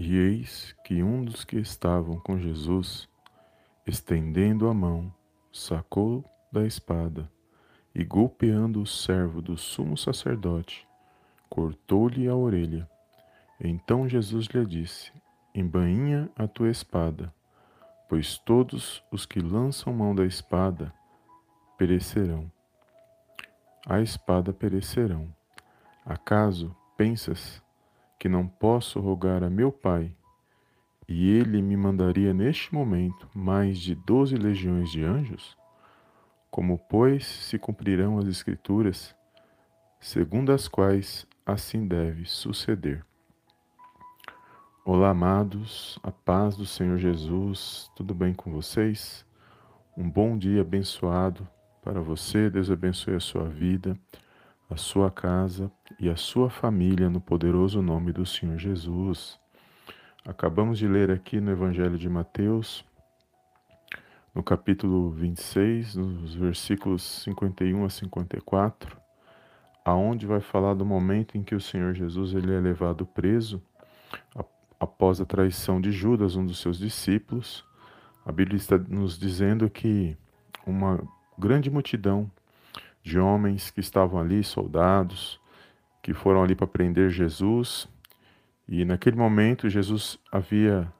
E 0.00 0.16
eis 0.16 0.76
que 0.84 1.02
um 1.02 1.24
dos 1.24 1.44
que 1.44 1.56
estavam 1.56 2.20
com 2.20 2.38
Jesus, 2.38 3.08
estendendo 3.84 4.68
a 4.68 4.72
mão, 4.72 5.12
sacou 5.52 6.24
da 6.52 6.64
espada 6.64 7.28
e, 7.92 8.04
golpeando 8.04 8.80
o 8.80 8.86
servo 8.86 9.42
do 9.42 9.56
sumo 9.56 9.98
sacerdote, 9.98 10.86
cortou-lhe 11.50 12.28
a 12.28 12.36
orelha. 12.36 12.88
Então 13.60 14.08
Jesus 14.08 14.46
lhe 14.46 14.64
disse: 14.64 15.10
Embainha 15.52 16.30
a 16.36 16.46
tua 16.46 16.70
espada, 16.70 17.34
pois 18.08 18.38
todos 18.38 19.02
os 19.10 19.26
que 19.26 19.40
lançam 19.40 19.92
mão 19.92 20.14
da 20.14 20.24
espada 20.24 20.94
perecerão. 21.76 22.48
A 23.84 24.00
espada 24.00 24.52
perecerão. 24.52 25.34
Acaso 26.06 26.72
pensas 26.96 27.60
que 28.18 28.28
não 28.28 28.48
posso 28.48 28.98
rogar 28.98 29.44
a 29.44 29.48
meu 29.48 29.70
Pai, 29.70 30.12
e 31.08 31.30
ele 31.30 31.62
me 31.62 31.76
mandaria 31.76 32.34
neste 32.34 32.74
momento 32.74 33.28
mais 33.32 33.78
de 33.78 33.94
doze 33.94 34.36
legiões 34.36 34.90
de 34.90 35.04
anjos? 35.04 35.56
Como, 36.50 36.78
pois, 36.78 37.24
se 37.24 37.58
cumprirão 37.58 38.18
as 38.18 38.26
Escrituras, 38.26 39.14
segundo 40.00 40.50
as 40.50 40.66
quais 40.66 41.26
assim 41.46 41.86
deve 41.86 42.26
suceder? 42.26 43.04
Olá, 44.84 45.10
amados, 45.10 45.98
a 46.02 46.10
paz 46.10 46.56
do 46.56 46.66
Senhor 46.66 46.98
Jesus, 46.98 47.90
tudo 47.94 48.14
bem 48.14 48.34
com 48.34 48.50
vocês? 48.50 49.24
Um 49.96 50.10
bom 50.10 50.36
dia 50.36 50.62
abençoado 50.62 51.46
para 51.82 52.00
você, 52.00 52.50
Deus 52.50 52.70
abençoe 52.70 53.14
a 53.14 53.20
sua 53.20 53.48
vida 53.48 53.98
a 54.70 54.76
sua 54.76 55.10
casa 55.10 55.70
e 55.98 56.10
a 56.10 56.16
sua 56.16 56.50
família 56.50 57.08
no 57.08 57.20
poderoso 57.20 57.80
nome 57.80 58.12
do 58.12 58.26
Senhor 58.26 58.58
Jesus. 58.58 59.40
Acabamos 60.26 60.78
de 60.78 60.86
ler 60.86 61.10
aqui 61.10 61.40
no 61.40 61.50
Evangelho 61.50 61.96
de 61.96 62.08
Mateus, 62.08 62.84
no 64.34 64.42
capítulo 64.42 65.10
26, 65.10 65.96
nos 65.96 66.34
versículos 66.34 67.02
51 67.24 67.82
a 67.84 67.88
54, 67.88 68.94
aonde 69.82 70.26
vai 70.26 70.40
falar 70.40 70.74
do 70.74 70.84
momento 70.84 71.38
em 71.38 71.42
que 71.42 71.54
o 71.54 71.60
Senhor 71.60 71.94
Jesus 71.94 72.34
ele 72.34 72.54
é 72.54 72.60
levado 72.60 73.06
preso 73.06 73.62
após 74.78 75.18
a 75.18 75.24
traição 75.24 75.80
de 75.80 75.90
Judas, 75.90 76.36
um 76.36 76.44
dos 76.44 76.60
seus 76.60 76.78
discípulos. 76.78 77.64
A 78.24 78.30
Bíblia 78.30 78.58
está 78.58 78.76
nos 78.76 79.18
dizendo 79.18 79.68
que 79.70 80.14
uma 80.66 81.02
grande 81.38 81.70
multidão 81.70 82.30
de 83.02 83.18
homens 83.18 83.70
que 83.70 83.80
estavam 83.80 84.20
ali, 84.20 84.42
soldados, 84.44 85.40
que 86.02 86.14
foram 86.14 86.42
ali 86.42 86.54
para 86.54 86.66
prender 86.66 87.10
Jesus. 87.10 87.88
E 88.68 88.84
naquele 88.84 89.16
momento 89.16 89.68
Jesus 89.68 90.18
havia 90.30 90.92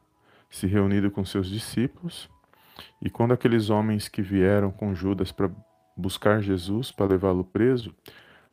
se 0.51 0.67
reunido 0.67 1.11
com 1.11 1.25
seus 1.25 1.49
discípulos. 1.49 2.29
E 3.03 3.11
quando 3.11 3.33
aqueles 3.33 3.71
homens 3.71 4.09
que 4.09 4.23
vieram 4.23 4.71
com 4.71 4.95
Judas 4.95 5.33
para 5.33 5.51
buscar 5.97 6.41
Jesus, 6.41 6.91
para 6.93 7.07
levá-lo 7.07 7.45
preso, 7.45 7.95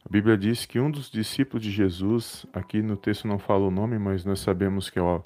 a 0.04 0.10
Bíblia 0.10 0.38
diz 0.38 0.66
que 0.66 0.80
um 0.80 0.92
dos 0.92 1.10
discípulos 1.10 1.64
de 1.64 1.72
Jesus, 1.72 2.46
aqui 2.54 2.82
no 2.82 2.96
texto 2.96 3.28
não 3.28 3.40
fala 3.40 3.66
o 3.66 3.72
nome, 3.72 3.98
mas 3.98 4.24
nós 4.24 4.40
sabemos 4.40 4.90
que 4.90 5.00
é 5.00 5.02
o, 5.02 5.24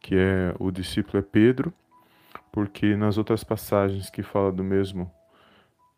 que 0.00 0.16
é, 0.16 0.54
o 0.58 0.70
discípulo 0.70 1.18
é 1.18 1.22
Pedro, 1.22 1.72
porque 2.50 2.96
nas 2.96 3.18
outras 3.18 3.44
passagens 3.44 4.10
que 4.10 4.22
fala 4.22 4.50
do 4.50 4.64
mesmo 4.64 5.10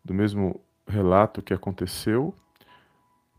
do 0.03 0.13
mesmo 0.13 0.61
relato 0.89 1.41
que 1.41 1.53
aconteceu, 1.53 2.33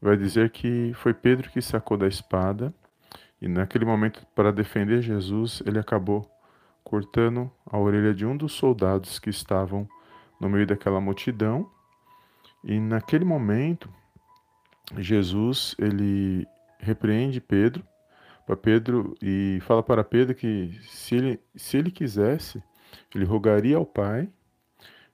vai 0.00 0.16
dizer 0.16 0.50
que 0.50 0.92
foi 0.94 1.12
Pedro 1.12 1.50
que 1.50 1.60
sacou 1.60 1.96
da 1.96 2.06
espada 2.06 2.74
e 3.40 3.48
naquele 3.48 3.84
momento 3.84 4.26
para 4.34 4.52
defender 4.52 5.00
Jesus, 5.00 5.62
ele 5.64 5.78
acabou 5.78 6.30
cortando 6.84 7.50
a 7.64 7.78
orelha 7.78 8.12
de 8.12 8.26
um 8.26 8.36
dos 8.36 8.52
soldados 8.52 9.18
que 9.18 9.30
estavam 9.30 9.88
no 10.38 10.48
meio 10.48 10.66
daquela 10.66 11.00
multidão. 11.00 11.70
E 12.62 12.78
naquele 12.78 13.24
momento, 13.24 13.88
Jesus 14.98 15.74
ele 15.78 16.46
repreende 16.78 17.40
Pedro 17.40 17.82
para 18.46 18.56
Pedro 18.56 19.14
e 19.22 19.58
fala 19.62 19.82
para 19.82 20.04
Pedro 20.04 20.34
que 20.34 20.78
se 20.82 21.14
ele, 21.14 21.40
se 21.56 21.78
ele 21.78 21.90
quisesse, 21.90 22.62
ele 23.14 23.24
rogaria 23.24 23.76
ao 23.76 23.86
Pai 23.86 24.28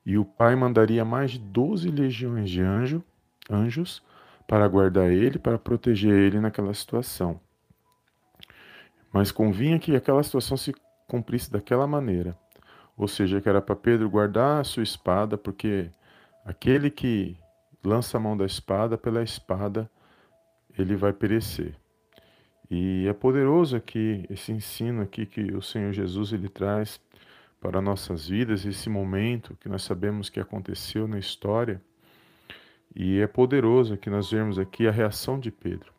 e 0.06 0.17
o 0.17 0.25
pai 0.25 0.55
mandaria 0.55 1.05
mais 1.05 1.33
de 1.33 1.41
doze 1.41 1.91
legiões 1.91 2.49
de 2.49 2.62
anjo, 2.62 3.03
anjos 3.50 4.00
para 4.47 4.69
guardar 4.69 5.11
ele, 5.11 5.37
para 5.37 5.59
proteger 5.59 6.15
ele 6.15 6.39
naquela 6.39 6.72
situação. 6.72 7.41
Mas 9.12 9.33
convinha 9.33 9.81
que 9.81 9.97
aquela 9.97 10.22
situação 10.22 10.56
se 10.56 10.72
cumprisse 11.09 11.50
daquela 11.50 11.89
maneira. 11.89 12.39
Ou 12.97 13.09
seja, 13.09 13.41
que 13.41 13.49
era 13.49 13.61
para 13.61 13.75
Pedro 13.75 14.09
guardar 14.09 14.61
a 14.61 14.65
sua 14.65 14.84
espada, 14.84 15.37
porque 15.37 15.91
aquele 16.45 16.89
que 16.89 17.37
lança 17.84 18.16
a 18.16 18.21
mão 18.21 18.37
da 18.37 18.47
espada, 18.47 18.97
pela 18.97 19.25
espada 19.25 19.91
ele 20.78 20.95
vai 20.95 21.12
perecer. 21.12 21.75
E 22.71 23.06
é 23.09 23.12
poderoso 23.12 23.77
aqui 23.77 24.25
esse 24.31 24.53
ensino 24.53 25.03
aqui 25.03 25.27
que 25.27 25.53
o 25.53 25.62
Senhor 25.62 25.93
Jesus 25.93 26.33
ele 26.33 26.49
traz 26.49 27.00
para 27.61 27.81
nossas 27.81 28.28
vidas, 28.28 28.65
esse 28.65 28.89
momento 28.89 29.56
que 29.61 29.69
nós 29.69 29.83
sabemos 29.83 30.28
que 30.28 30.41
aconteceu 30.41 31.09
na 31.09 31.19
história. 31.19 31.83
E 32.94 33.21
é 33.21 33.27
poderoso 33.27 33.97
que 33.97 34.09
nós 34.09 34.31
vemos 34.31 34.59
aqui 34.59 34.87
a 34.87 34.91
reação 34.91 35.39
de 35.39 35.50
Pedro. 35.50 35.93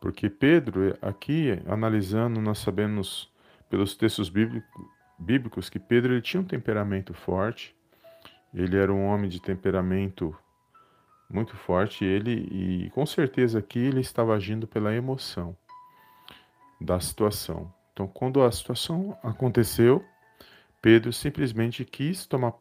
Porque 0.00 0.28
Pedro, 0.28 0.96
aqui, 1.00 1.58
analisando, 1.66 2.40
nós 2.40 2.58
sabemos 2.58 3.32
pelos 3.70 3.94
textos 3.94 4.30
bíblicos 5.18 5.70
que 5.70 5.78
Pedro 5.78 6.12
ele 6.12 6.20
tinha 6.20 6.40
um 6.40 6.44
temperamento 6.44 7.14
forte, 7.14 7.74
ele 8.52 8.76
era 8.76 8.92
um 8.92 9.06
homem 9.06 9.30
de 9.30 9.40
temperamento 9.40 10.36
muito 11.30 11.56
forte, 11.56 12.04
ele 12.04 12.46
e 12.50 12.90
com 12.90 13.06
certeza 13.06 13.60
aqui 13.60 13.78
ele 13.78 14.00
estava 14.00 14.34
agindo 14.34 14.66
pela 14.66 14.94
emoção 14.94 15.56
da 16.78 17.00
situação. 17.00 17.72
Então, 17.92 18.06
quando 18.06 18.42
a 18.42 18.50
situação 18.50 19.16
aconteceu, 19.22 20.04
Pedro 20.82 21.12
simplesmente 21.12 21.84
quis 21.84 22.26
tomar 22.26 22.54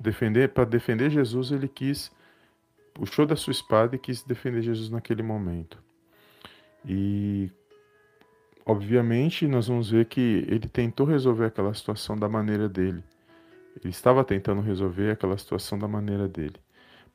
defender 0.00 0.48
para 0.50 0.64
defender 0.64 1.10
Jesus, 1.10 1.50
ele 1.50 1.66
quis 1.66 2.10
puxou 2.94 3.26
da 3.26 3.34
sua 3.34 3.50
espada 3.50 3.96
e 3.96 3.98
quis 3.98 4.22
defender 4.22 4.62
Jesus 4.62 4.90
naquele 4.90 5.22
momento. 5.22 5.82
E 6.84 7.50
obviamente 8.64 9.46
nós 9.48 9.66
vamos 9.66 9.90
ver 9.90 10.06
que 10.06 10.46
ele 10.48 10.68
tentou 10.68 11.04
resolver 11.04 11.46
aquela 11.46 11.74
situação 11.74 12.16
da 12.16 12.28
maneira 12.28 12.68
dele. 12.68 13.02
Ele 13.80 13.90
estava 13.90 14.22
tentando 14.22 14.60
resolver 14.60 15.10
aquela 15.10 15.36
situação 15.36 15.78
da 15.78 15.88
maneira 15.88 16.28
dele. 16.28 16.56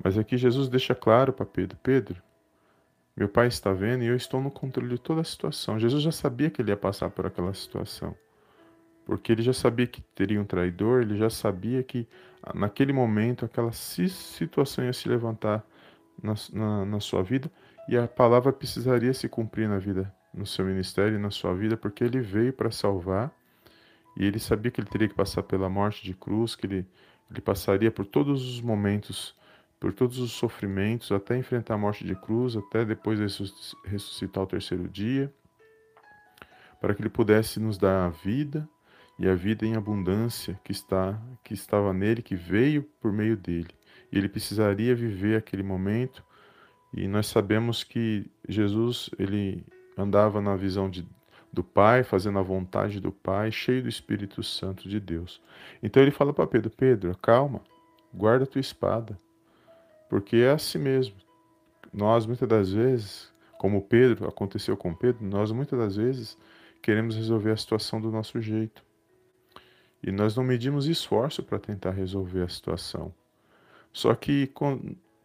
Mas 0.04 0.18
aqui 0.18 0.38
Jesus 0.38 0.68
deixa 0.68 0.94
claro 0.94 1.32
para 1.32 1.46
Pedro: 1.46 1.78
Pedro, 1.82 2.22
meu 3.16 3.30
pai 3.30 3.48
está 3.48 3.72
vendo 3.72 4.04
e 4.04 4.08
eu 4.08 4.16
estou 4.16 4.42
no 4.42 4.52
controle 4.52 4.90
de 4.90 5.00
toda 5.00 5.22
a 5.22 5.24
situação. 5.24 5.80
Jesus 5.80 6.04
já 6.04 6.12
sabia 6.12 6.50
que 6.50 6.62
ele 6.62 6.72
ia 6.72 6.78
passar 6.78 7.10
por 7.12 7.26
aquela 7.26 7.54
situação 7.54 8.16
porque 9.08 9.32
ele 9.32 9.42
já 9.42 9.54
sabia 9.54 9.88
que 9.88 10.02
teria 10.14 10.40
um 10.40 10.44
traidor, 10.44 11.02
ele 11.02 11.16
já 11.16 11.30
sabia 11.30 11.82
que 11.82 12.06
ah, 12.44 12.52
naquele 12.54 12.92
momento 12.92 13.46
aquela 13.46 13.72
situação 13.72 14.84
ia 14.84 14.92
se 14.92 15.08
levantar 15.08 15.66
na, 16.22 16.34
na, 16.52 16.86
na, 16.86 17.00
sua 17.00 17.24
vida 17.24 17.50
e 17.88 17.96
a 17.96 18.06
palavra 18.06 18.52
precisaria 18.52 19.14
se 19.14 19.30
cumprir 19.30 19.70
na 19.70 19.80
vida, 19.80 20.14
no 20.34 20.46
seu 20.46 20.66
ministério 20.66 21.18
e 21.18 21.22
na 21.22 21.32
sua 21.32 21.54
vida, 21.54 21.78
porque 21.78 22.04
ele 22.04 22.20
veio 22.20 22.52
para 22.52 22.70
salvar 22.70 23.32
e 24.18 24.26
ele 24.26 24.40
sabia 24.40 24.70
que 24.70 24.82
ele 24.82 24.90
teria 24.90 25.08
que 25.08 25.16
passar 25.16 25.42
pela 25.42 25.70
morte 25.70 26.04
de 26.04 26.14
cruz, 26.14 26.54
que 26.54 26.66
ele, 26.66 26.86
ele 27.32 27.40
passaria 27.40 27.90
por 27.90 28.06
todos 28.06 28.46
os 28.46 28.60
momentos, 28.60 29.34
por 29.80 29.94
todos 29.94 30.20
os 30.20 30.34
sofrimentos, 30.34 31.14
até 31.14 31.38
enfrentar 31.38 31.76
a 31.76 31.78
morte 31.78 32.04
de 32.04 32.14
cruz, 32.14 32.58
até 32.58 32.84
depois 32.84 33.22
ressuscitar 33.86 34.44
o 34.44 34.48
terceiro 34.48 34.86
dia, 34.90 35.34
para 36.82 36.94
que 36.94 37.02
ele 37.02 37.10
pudesse 37.10 37.58
nos 37.58 37.78
dar 37.78 38.08
a 38.08 38.10
vida 38.10 38.68
e 39.20 39.28
a 39.28 39.34
vida 39.34 39.66
em 39.66 39.76
abundância 39.76 40.60
que 40.64 40.72
está 40.72 41.20
que 41.44 41.54
estava 41.54 41.94
nele, 41.94 42.22
que 42.22 42.36
veio 42.36 42.84
por 43.02 43.12
meio 43.12 43.36
dele. 43.36 43.70
E 44.12 44.18
ele 44.18 44.30
precisaria 44.30 44.96
viver 44.96 45.38
aquele 45.38 45.64
momento. 45.64 46.24
E 46.94 47.08
nós 47.08 47.28
sabemos 47.28 47.84
que 47.84 48.30
Jesus 48.48 49.10
ele 49.18 49.66
andava 49.98 50.40
na 50.40 50.56
visão 50.56 50.90
de, 50.90 51.08
do 51.52 51.64
Pai, 51.64 52.04
fazendo 52.04 52.38
a 52.40 52.44
vontade 52.44 53.00
do 53.00 53.12
Pai, 53.12 53.52
cheio 53.52 53.82
do 53.82 53.90
Espírito 53.90 54.44
Santo 54.44 54.88
de 54.88 55.00
Deus. 55.00 55.42
Então 55.82 56.02
ele 56.02 56.12
fala 56.12 56.32
para 56.32 56.48
Pedro: 56.48 56.70
Pedro, 56.70 57.18
calma, 57.18 57.62
guarda 58.14 58.44
a 58.44 58.48
tua 58.48 58.62
espada, 58.62 59.20
porque 60.10 60.38
é 60.38 60.52
assim 60.52 60.78
mesmo. 60.78 61.16
Nós 61.92 62.26
muitas 62.26 62.48
das 62.48 62.72
vezes, 62.72 63.34
como 63.58 63.82
Pedro, 63.82 64.28
aconteceu 64.28 64.78
com 64.78 64.94
Pedro, 64.94 65.26
nós 65.26 65.52
muitas 65.52 65.80
das 65.80 65.96
vezes 65.96 66.38
queremos 66.82 67.16
resolver 67.16 67.52
a 67.52 67.58
situação 67.58 68.00
do 68.00 68.12
nosso 68.12 68.40
jeito. 68.40 68.87
E 70.04 70.12
nós 70.12 70.36
não 70.36 70.44
medimos 70.44 70.86
esforço 70.86 71.42
para 71.44 71.60
tentar 71.60 71.92
resolver 71.92 72.44
a 72.44 72.50
situação. 72.50 73.14
Só 73.92 74.14
que 74.14 74.52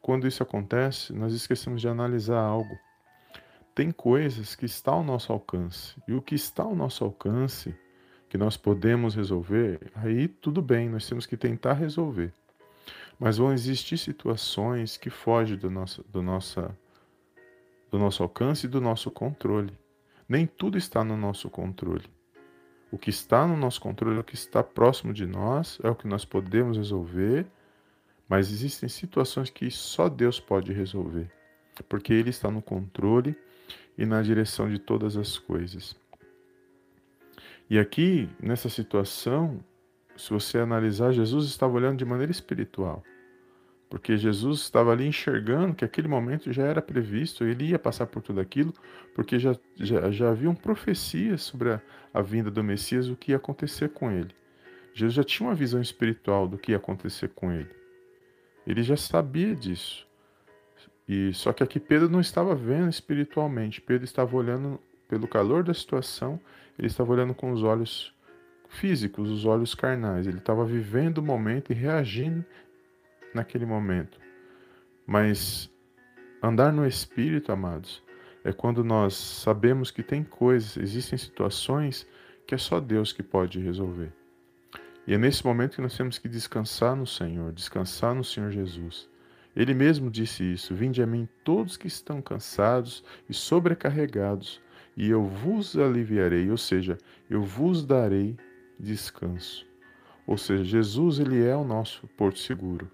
quando 0.00 0.26
isso 0.26 0.42
acontece, 0.42 1.12
nós 1.12 1.34
esquecemos 1.34 1.80
de 1.80 1.88
analisar 1.88 2.40
algo. 2.40 2.78
tem 3.74 3.90
coisas 3.90 4.54
que 4.54 4.66
está 4.66 4.92
ao 4.92 5.02
nosso 5.02 5.32
alcance. 5.32 5.94
E 6.06 6.12
o 6.12 6.22
que 6.22 6.34
está 6.34 6.62
ao 6.62 6.74
nosso 6.74 7.04
alcance, 7.04 7.74
que 8.28 8.36
nós 8.38 8.56
podemos 8.56 9.14
resolver, 9.14 9.90
aí 9.94 10.28
tudo 10.28 10.60
bem, 10.62 10.88
nós 10.88 11.08
temos 11.08 11.26
que 11.26 11.36
tentar 11.36 11.74
resolver. 11.74 12.32
Mas 13.18 13.38
vão 13.38 13.52
existir 13.52 13.98
situações 13.98 14.96
que 14.96 15.10
fogem 15.10 15.56
do 15.56 15.70
nosso, 15.70 16.04
do, 16.04 16.22
nossa, 16.22 16.76
do 17.90 17.98
nosso 17.98 18.22
alcance 18.22 18.66
e 18.66 18.68
do 18.68 18.80
nosso 18.80 19.10
controle. 19.10 19.72
Nem 20.28 20.46
tudo 20.46 20.76
está 20.76 21.04
no 21.04 21.16
nosso 21.16 21.48
controle. 21.48 22.04
O 22.92 22.98
que 22.98 23.08
está 23.08 23.46
no 23.46 23.56
nosso 23.56 23.80
controle 23.80 24.18
o 24.18 24.24
que 24.24 24.34
está 24.34 24.62
próximo 24.62 25.14
de 25.14 25.26
nós, 25.26 25.78
é 25.82 25.88
o 25.88 25.94
que 25.94 26.06
nós 26.06 26.26
podemos 26.26 26.76
resolver, 26.76 27.46
mas 28.28 28.52
existem 28.52 28.86
situações 28.86 29.48
que 29.48 29.70
só 29.70 30.10
Deus 30.10 30.38
pode 30.38 30.74
resolver, 30.74 31.30
porque 31.88 32.12
Ele 32.12 32.28
está 32.28 32.50
no 32.50 32.60
controle 32.60 33.34
e 33.96 34.04
na 34.04 34.20
direção 34.20 34.68
de 34.68 34.78
todas 34.78 35.16
as 35.16 35.38
coisas. 35.38 35.96
E 37.68 37.78
aqui, 37.78 38.28
nessa 38.38 38.68
situação, 38.68 39.64
se 40.14 40.30
você 40.30 40.58
analisar, 40.58 41.12
Jesus 41.12 41.46
estava 41.46 41.72
olhando 41.72 41.96
de 41.96 42.04
maneira 42.04 42.30
espiritual. 42.30 43.02
Porque 43.92 44.16
Jesus 44.16 44.60
estava 44.60 44.90
ali 44.90 45.06
enxergando 45.06 45.74
que 45.74 45.84
aquele 45.84 46.08
momento 46.08 46.50
já 46.50 46.62
era 46.62 46.80
previsto, 46.80 47.44
ele 47.44 47.66
ia 47.66 47.78
passar 47.78 48.06
por 48.06 48.22
tudo 48.22 48.40
aquilo, 48.40 48.72
porque 49.14 49.38
já, 49.38 49.54
já, 49.76 50.10
já 50.10 50.30
haviam 50.30 50.54
profecias 50.54 51.42
sobre 51.42 51.72
a, 51.72 51.80
a 52.14 52.22
vinda 52.22 52.50
do 52.50 52.64
Messias, 52.64 53.10
o 53.10 53.16
que 53.16 53.32
ia 53.32 53.36
acontecer 53.36 53.90
com 53.90 54.10
ele. 54.10 54.34
Jesus 54.94 55.12
já 55.12 55.22
tinha 55.22 55.46
uma 55.46 55.54
visão 55.54 55.78
espiritual 55.78 56.48
do 56.48 56.56
que 56.56 56.72
ia 56.72 56.78
acontecer 56.78 57.28
com 57.34 57.52
ele. 57.52 57.68
Ele 58.66 58.82
já 58.82 58.96
sabia 58.96 59.54
disso. 59.54 60.08
E 61.06 61.30
só 61.34 61.52
que 61.52 61.62
aqui 61.62 61.78
Pedro 61.78 62.08
não 62.08 62.22
estava 62.22 62.54
vendo 62.54 62.88
espiritualmente. 62.88 63.82
Pedro 63.82 64.06
estava 64.06 64.34
olhando 64.34 64.80
pelo 65.06 65.28
calor 65.28 65.62
da 65.62 65.74
situação, 65.74 66.40
ele 66.78 66.86
estava 66.86 67.12
olhando 67.12 67.34
com 67.34 67.52
os 67.52 67.62
olhos 67.62 68.14
físicos, 68.70 69.28
os 69.28 69.44
olhos 69.44 69.74
carnais. 69.74 70.26
Ele 70.26 70.38
estava 70.38 70.64
vivendo 70.64 71.18
o 71.18 71.22
momento 71.22 71.72
e 71.72 71.74
reagindo 71.74 72.42
naquele 73.34 73.66
momento. 73.66 74.18
Mas 75.06 75.70
andar 76.42 76.72
no 76.72 76.86
espírito, 76.86 77.52
amados, 77.52 78.02
é 78.44 78.52
quando 78.52 78.82
nós 78.82 79.14
sabemos 79.14 79.90
que 79.90 80.02
tem 80.02 80.24
coisas, 80.24 80.76
existem 80.76 81.18
situações 81.18 82.06
que 82.46 82.54
é 82.54 82.58
só 82.58 82.80
Deus 82.80 83.12
que 83.12 83.22
pode 83.22 83.60
resolver. 83.60 84.12
E 85.06 85.14
é 85.14 85.18
nesse 85.18 85.44
momento 85.44 85.76
que 85.76 85.82
nós 85.82 85.96
temos 85.96 86.18
que 86.18 86.28
descansar 86.28 86.94
no 86.94 87.06
Senhor, 87.06 87.52
descansar 87.52 88.14
no 88.14 88.22
Senhor 88.22 88.50
Jesus. 88.50 89.08
Ele 89.54 89.74
mesmo 89.74 90.10
disse 90.10 90.44
isso: 90.52 90.74
Vinde 90.74 91.02
a 91.02 91.06
mim 91.06 91.28
todos 91.44 91.76
que 91.76 91.86
estão 91.86 92.22
cansados 92.22 93.04
e 93.28 93.34
sobrecarregados, 93.34 94.60
e 94.96 95.10
eu 95.10 95.24
vos 95.24 95.76
aliviarei, 95.76 96.50
ou 96.50 96.56
seja, 96.56 96.98
eu 97.28 97.42
vos 97.42 97.84
darei 97.84 98.36
descanso. 98.78 99.66
Ou 100.26 100.38
seja, 100.38 100.64
Jesus 100.64 101.18
ele 101.18 101.44
é 101.44 101.56
o 101.56 101.64
nosso 101.64 102.06
porto 102.08 102.38
seguro. 102.38 102.90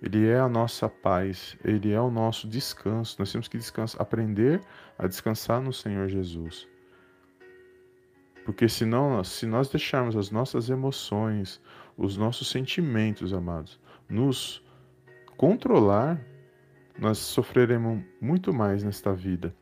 Ele 0.00 0.28
é 0.28 0.38
a 0.38 0.48
nossa 0.48 0.88
paz, 0.88 1.56
ele 1.64 1.92
é 1.92 2.00
o 2.00 2.10
nosso 2.10 2.46
descanso. 2.46 3.16
Nós 3.18 3.32
temos 3.32 3.48
que 3.48 3.58
descansar, 3.58 4.00
aprender 4.00 4.60
a 4.96 5.06
descansar 5.06 5.60
no 5.60 5.72
Senhor 5.72 6.08
Jesus. 6.08 6.68
Porque 8.44 8.68
senão, 8.68 9.22
se 9.24 9.44
nós 9.44 9.68
deixarmos 9.68 10.16
as 10.16 10.30
nossas 10.30 10.70
emoções, 10.70 11.60
os 11.96 12.16
nossos 12.16 12.48
sentimentos, 12.48 13.34
amados, 13.34 13.78
nos 14.08 14.64
controlar, 15.36 16.18
nós 16.98 17.18
sofreremos 17.18 18.02
muito 18.20 18.54
mais 18.54 18.82
nesta 18.82 19.12
vida. 19.12 19.54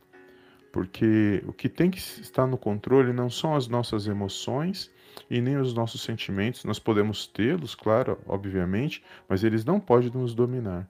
Porque 0.71 1.43
o 1.47 1.53
que 1.53 1.69
tem 1.69 1.91
que 1.91 1.99
estar 1.99 2.47
no 2.47 2.59
controle 2.59 3.12
não 3.12 3.31
são 3.31 3.56
as 3.56 3.67
nossas 3.67 4.06
emoções 4.06 4.91
e 5.30 5.40
nem 5.40 5.56
os 5.56 5.72
nossos 5.74 6.02
sentimentos. 6.02 6.64
Nós 6.64 6.78
podemos 6.78 7.26
tê-los, 7.26 7.74
claro, 7.74 8.18
obviamente, 8.26 9.02
mas 9.28 9.44
eles 9.44 9.64
não 9.64 9.80
podem 9.80 10.10
nos 10.10 10.34
dominar. 10.34 10.88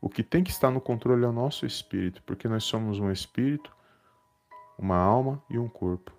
O 0.00 0.08
que 0.08 0.22
tem 0.22 0.42
que 0.42 0.50
estar 0.50 0.70
no 0.70 0.80
controle 0.80 1.24
é 1.24 1.28
o 1.28 1.32
nosso 1.32 1.66
espírito, 1.66 2.22
porque 2.24 2.48
nós 2.48 2.64
somos 2.64 2.98
um 2.98 3.10
espírito, 3.10 3.70
uma 4.78 4.96
alma 4.96 5.42
e 5.50 5.58
um 5.58 5.68
corpo. 5.68 6.12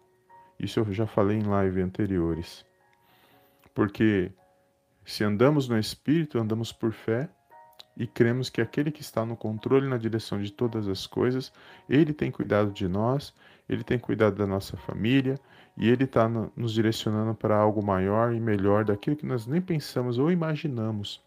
Isso 0.59 0.79
eu 0.79 0.93
já 0.93 1.07
falei 1.07 1.37
em 1.37 1.43
live 1.43 1.81
anteriores. 1.81 2.63
Porque 3.73 4.31
se 5.03 5.23
andamos 5.23 5.67
no 5.67 5.79
espírito, 5.79 6.37
andamos 6.37 6.71
por 6.71 6.91
fé 6.91 7.27
e 7.97 8.05
cremos 8.05 8.49
que 8.49 8.61
aquele 8.61 8.91
que 8.91 9.01
está 9.01 9.25
no 9.25 9.35
controle 9.35 9.87
na 9.87 9.97
direção 9.97 10.41
de 10.41 10.51
todas 10.51 10.87
as 10.87 11.07
coisas, 11.07 11.51
ele 11.89 12.13
tem 12.13 12.31
cuidado 12.31 12.71
de 12.71 12.87
nós, 12.87 13.33
ele 13.67 13.83
tem 13.83 13.97
cuidado 13.97 14.35
da 14.35 14.47
nossa 14.47 14.75
família 14.77 15.39
e 15.77 15.89
ele 15.89 16.03
está 16.03 16.27
nos 16.27 16.73
direcionando 16.73 17.33
para 17.33 17.55
algo 17.55 17.83
maior 17.83 18.33
e 18.33 18.39
melhor 18.39 18.83
daquilo 18.83 19.15
que 19.15 19.25
nós 19.25 19.47
nem 19.47 19.61
pensamos 19.61 20.17
ou 20.17 20.31
imaginamos, 20.31 21.23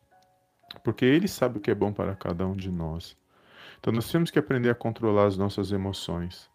porque 0.82 1.04
ele 1.04 1.28
sabe 1.28 1.58
o 1.58 1.60
que 1.60 1.70
é 1.70 1.74
bom 1.74 1.92
para 1.92 2.14
cada 2.14 2.46
um 2.46 2.54
de 2.54 2.70
nós. 2.70 3.16
Então 3.80 3.92
nós 3.92 4.10
temos 4.10 4.30
que 4.30 4.38
aprender 4.38 4.70
a 4.70 4.74
controlar 4.74 5.26
as 5.26 5.36
nossas 5.36 5.72
emoções, 5.72 6.50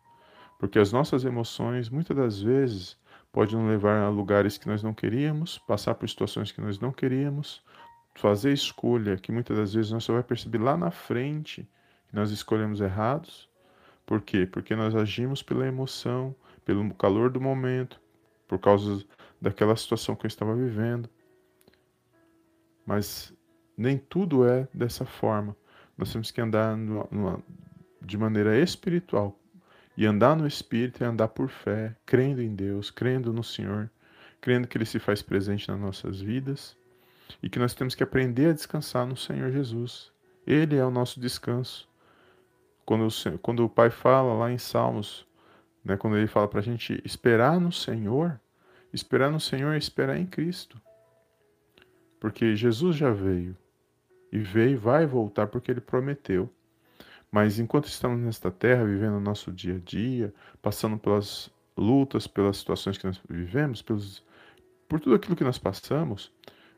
porque 0.60 0.80
as 0.80 0.92
nossas 0.92 1.26
emoções 1.26 1.90
muitas 1.90 2.16
das 2.16 2.42
vezes 2.42 2.98
podem 3.32 3.58
nos 3.58 3.70
levar 3.70 4.02
a 4.02 4.10
lugares 4.10 4.58
que 4.58 4.68
nós 4.68 4.84
não 4.84 4.94
queríamos, 4.94 5.58
passar 5.60 5.96
por 5.96 6.10
situações 6.10 6.52
que 6.52 6.62
nós 6.62 6.80
não 6.80 6.92
queríamos, 6.92 7.64
fazer 8.16 8.52
escolha 8.52 9.18
que 9.18 9.32
muitas 9.32 9.58
das 9.58 9.74
vezes 9.74 9.92
nós 9.92 10.04
só 10.04 10.14
vai 10.14 10.24
perceber 10.24 10.58
lá 10.58 10.76
na 10.76 10.92
frente 10.92 11.68
que 12.08 12.16
nós 12.16 12.32
escolhemos 12.32 12.82
errados. 12.82 13.49
Por 14.10 14.22
quê? 14.22 14.48
Porque 14.48 14.76
nós 14.76 14.96
agimos 14.96 15.44
pela 15.44 15.68
emoção, 15.68 16.36
pelo 16.66 16.92
calor 16.96 17.30
do 17.30 17.40
momento, 17.40 18.02
por 18.48 18.58
causa 18.58 19.06
daquela 19.40 19.76
situação 19.76 20.16
que 20.16 20.26
eu 20.26 20.28
estava 20.28 20.56
vivendo. 20.56 21.08
Mas 22.84 23.32
nem 23.78 24.00
tudo 24.00 24.48
é 24.48 24.68
dessa 24.74 25.06
forma. 25.06 25.56
Nós 25.96 26.12
temos 26.12 26.32
que 26.32 26.42
andar 26.42 26.76
numa, 26.76 27.08
numa, 27.12 27.44
de 28.02 28.18
maneira 28.18 28.58
espiritual. 28.58 29.40
E 29.96 30.08
andar 30.08 30.36
no 30.36 30.48
Espírito 30.48 31.04
é 31.04 31.06
andar 31.06 31.28
por 31.28 31.48
fé, 31.48 31.96
crendo 32.04 32.42
em 32.42 32.56
Deus, 32.56 32.90
crendo 32.90 33.32
no 33.32 33.44
Senhor, 33.44 33.92
crendo 34.42 34.68
que 34.68 34.76
Ele 34.76 34.86
se 34.86 34.98
faz 34.98 35.22
presente 35.22 35.70
nas 35.70 35.80
nossas 35.80 36.20
vidas 36.20 36.76
e 37.44 37.48
que 37.48 37.60
nós 37.60 37.76
temos 37.76 37.94
que 37.94 38.02
aprender 38.02 38.50
a 38.50 38.54
descansar 38.54 39.06
no 39.06 39.16
Senhor 39.16 39.52
Jesus. 39.52 40.12
Ele 40.48 40.78
é 40.78 40.84
o 40.84 40.90
nosso 40.90 41.20
descanso. 41.20 41.89
Quando 42.90 43.08
o, 43.08 43.38
quando 43.38 43.64
o 43.64 43.70
Pai 43.70 43.92
fala 43.92 44.34
lá 44.34 44.52
em 44.52 44.58
Salmos, 44.58 45.24
né, 45.86 45.96
quando 45.96 46.18
ele 46.18 46.26
fala 46.26 46.48
para 46.48 46.60
a 46.60 46.64
gente 46.64 47.00
esperar 47.06 47.62
no 47.62 47.72
Senhor, 47.72 48.42
esperar 48.92 49.30
no 49.30 49.40
Senhor 49.40 49.76
é 49.76 49.78
esperar 49.78 50.18
em 50.18 50.26
Cristo. 50.26 50.82
Porque 52.20 52.56
Jesus 52.56 52.96
já 52.96 53.12
veio. 53.12 53.56
E 54.32 54.40
veio 54.40 54.72
e 54.72 54.76
vai 54.76 55.06
voltar 55.06 55.46
porque 55.46 55.70
ele 55.70 55.82
prometeu. 55.82 56.50
Mas 57.32 57.60
enquanto 57.60 57.86
estamos 57.86 58.20
nesta 58.20 58.50
terra, 58.50 58.84
vivendo 58.84 59.18
o 59.18 59.22
nosso 59.22 59.52
dia 59.52 59.76
a 59.76 59.80
dia, 59.80 60.34
passando 60.60 60.98
pelas 60.98 61.52
lutas, 61.78 62.26
pelas 62.26 62.58
situações 62.58 62.98
que 62.98 63.06
nós 63.06 63.22
vivemos, 63.30 63.84
pelos, 63.84 64.24
por 64.88 65.00
tudo 65.00 65.14
aquilo 65.14 65.36
que 65.36 65.44
nós 65.44 65.60
passamos, 65.60 66.32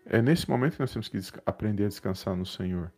é 0.06 0.22
nesse 0.22 0.50
momento 0.50 0.74
que 0.74 0.82
nós 0.82 0.92
temos 0.92 1.08
que 1.08 1.20
aprender 1.46 1.86
a 1.86 1.88
descansar 1.88 2.36
no 2.36 2.46
Senhor. 2.46 2.92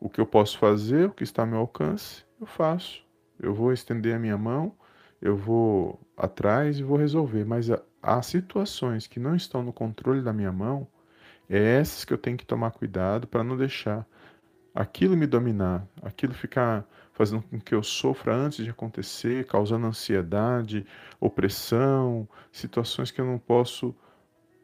O 0.00 0.08
que 0.08 0.20
eu 0.20 0.26
posso 0.26 0.58
fazer, 0.58 1.08
o 1.08 1.12
que 1.12 1.24
está 1.24 1.42
ao 1.42 1.48
meu 1.48 1.58
alcance, 1.58 2.24
eu 2.40 2.46
faço. 2.46 3.04
Eu 3.38 3.54
vou 3.54 3.72
estender 3.72 4.14
a 4.14 4.18
minha 4.18 4.36
mão, 4.36 4.74
eu 5.20 5.36
vou 5.36 6.00
atrás 6.16 6.78
e 6.78 6.82
vou 6.82 6.96
resolver. 6.96 7.44
Mas 7.44 7.68
há 8.02 8.22
situações 8.22 9.06
que 9.06 9.20
não 9.20 9.34
estão 9.34 9.62
no 9.62 9.72
controle 9.72 10.22
da 10.22 10.32
minha 10.32 10.52
mão, 10.52 10.86
é 11.48 11.78
essas 11.78 12.04
que 12.04 12.12
eu 12.12 12.18
tenho 12.18 12.36
que 12.36 12.46
tomar 12.46 12.72
cuidado 12.72 13.26
para 13.26 13.44
não 13.44 13.56
deixar 13.56 14.06
aquilo 14.74 15.16
me 15.16 15.26
dominar, 15.26 15.86
aquilo 16.02 16.34
ficar 16.34 16.86
fazendo 17.14 17.42
com 17.42 17.58
que 17.58 17.74
eu 17.74 17.82
sofra 17.82 18.34
antes 18.34 18.62
de 18.62 18.70
acontecer, 18.70 19.46
causando 19.46 19.86
ansiedade, 19.86 20.84
opressão, 21.18 22.28
situações 22.52 23.10
que 23.10 23.18
eu 23.18 23.24
não 23.24 23.38
posso 23.38 23.96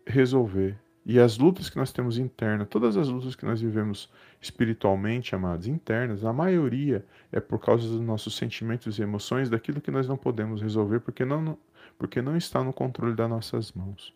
resolver. 0.07 0.79
E 1.05 1.19
as 1.19 1.37
lutas 1.37 1.69
que 1.69 1.77
nós 1.77 1.93
temos 1.93 2.17
internas, 2.17 2.69
todas 2.69 2.97
as 2.97 3.09
lutas 3.09 3.35
que 3.35 3.45
nós 3.45 3.61
vivemos 3.61 4.09
espiritualmente, 4.41 5.35
amados, 5.35 5.67
internas, 5.67 6.25
a 6.25 6.33
maioria 6.33 7.05
é 7.33 7.41
por 7.41 7.59
causa 7.59 7.89
dos 7.89 8.01
nossos 8.01 8.37
sentimentos 8.37 8.99
e 8.99 9.03
emoções, 9.03 9.51
daquilo 9.51 9.81
que 9.81 9.91
nós 9.91 10.07
não 10.07 10.17
podemos 10.17 10.63
resolver 10.63 11.01
porque 11.01 11.25
não, 11.25 11.59
porque 11.99 12.23
não 12.23 12.37
está 12.37 12.63
no 12.63 12.73
controle 12.73 13.17
das 13.17 13.29
nossas 13.29 13.73
mãos. 13.73 14.15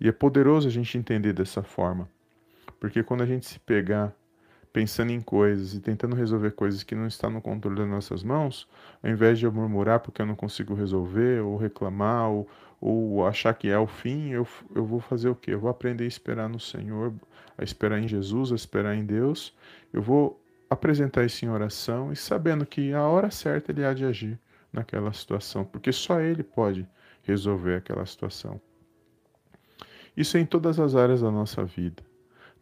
E 0.00 0.08
é 0.08 0.12
poderoso 0.12 0.66
a 0.66 0.70
gente 0.70 0.96
entender 0.96 1.34
dessa 1.34 1.62
forma, 1.62 2.08
porque 2.78 3.02
quando 3.02 3.22
a 3.22 3.26
gente 3.26 3.46
se 3.46 3.58
pegar 3.58 4.14
pensando 4.72 5.10
em 5.10 5.20
coisas 5.20 5.74
e 5.74 5.80
tentando 5.80 6.14
resolver 6.14 6.52
coisas 6.52 6.82
que 6.82 6.94
não 6.94 7.06
estão 7.06 7.30
no 7.30 7.42
controle 7.42 7.76
das 7.78 7.88
nossas 7.88 8.22
mãos, 8.22 8.68
ao 9.02 9.10
invés 9.10 9.38
de 9.38 9.44
eu 9.44 9.52
murmurar 9.52 10.00
porque 10.00 10.22
eu 10.22 10.26
não 10.26 10.36
consigo 10.36 10.74
resolver, 10.74 11.40
ou 11.42 11.56
reclamar, 11.56 12.30
ou, 12.30 12.48
ou 12.80 13.26
achar 13.26 13.52
que 13.54 13.68
é 13.68 13.78
o 13.78 13.86
fim, 13.86 14.30
eu, 14.30 14.46
eu 14.74 14.84
vou 14.84 15.00
fazer 15.00 15.28
o 15.28 15.34
quê? 15.34 15.52
Eu 15.52 15.60
vou 15.60 15.70
aprender 15.70 16.04
a 16.04 16.08
esperar 16.08 16.48
no 16.48 16.58
Senhor, 16.58 17.12
a 17.58 17.62
esperar 17.62 17.98
em 17.98 18.08
Jesus, 18.08 18.52
a 18.52 18.54
esperar 18.54 18.94
em 18.94 19.04
Deus. 19.04 19.54
Eu 19.92 20.00
vou 20.00 20.40
apresentar 20.68 21.24
isso 21.24 21.44
em 21.44 21.48
oração 21.48 22.12
e 22.12 22.16
sabendo 22.16 22.64
que 22.64 22.92
a 22.94 23.02
hora 23.02 23.30
certa 23.30 23.70
ele 23.70 23.84
há 23.84 23.92
de 23.92 24.04
agir 24.04 24.38
naquela 24.72 25.12
situação, 25.12 25.64
porque 25.64 25.92
só 25.92 26.20
ele 26.20 26.42
pode 26.42 26.88
resolver 27.22 27.76
aquela 27.76 28.06
situação. 28.06 28.60
Isso 30.16 30.36
é 30.36 30.40
em 30.40 30.46
todas 30.46 30.80
as 30.80 30.94
áreas 30.94 31.20
da 31.20 31.30
nossa 31.30 31.64
vida. 31.64 32.02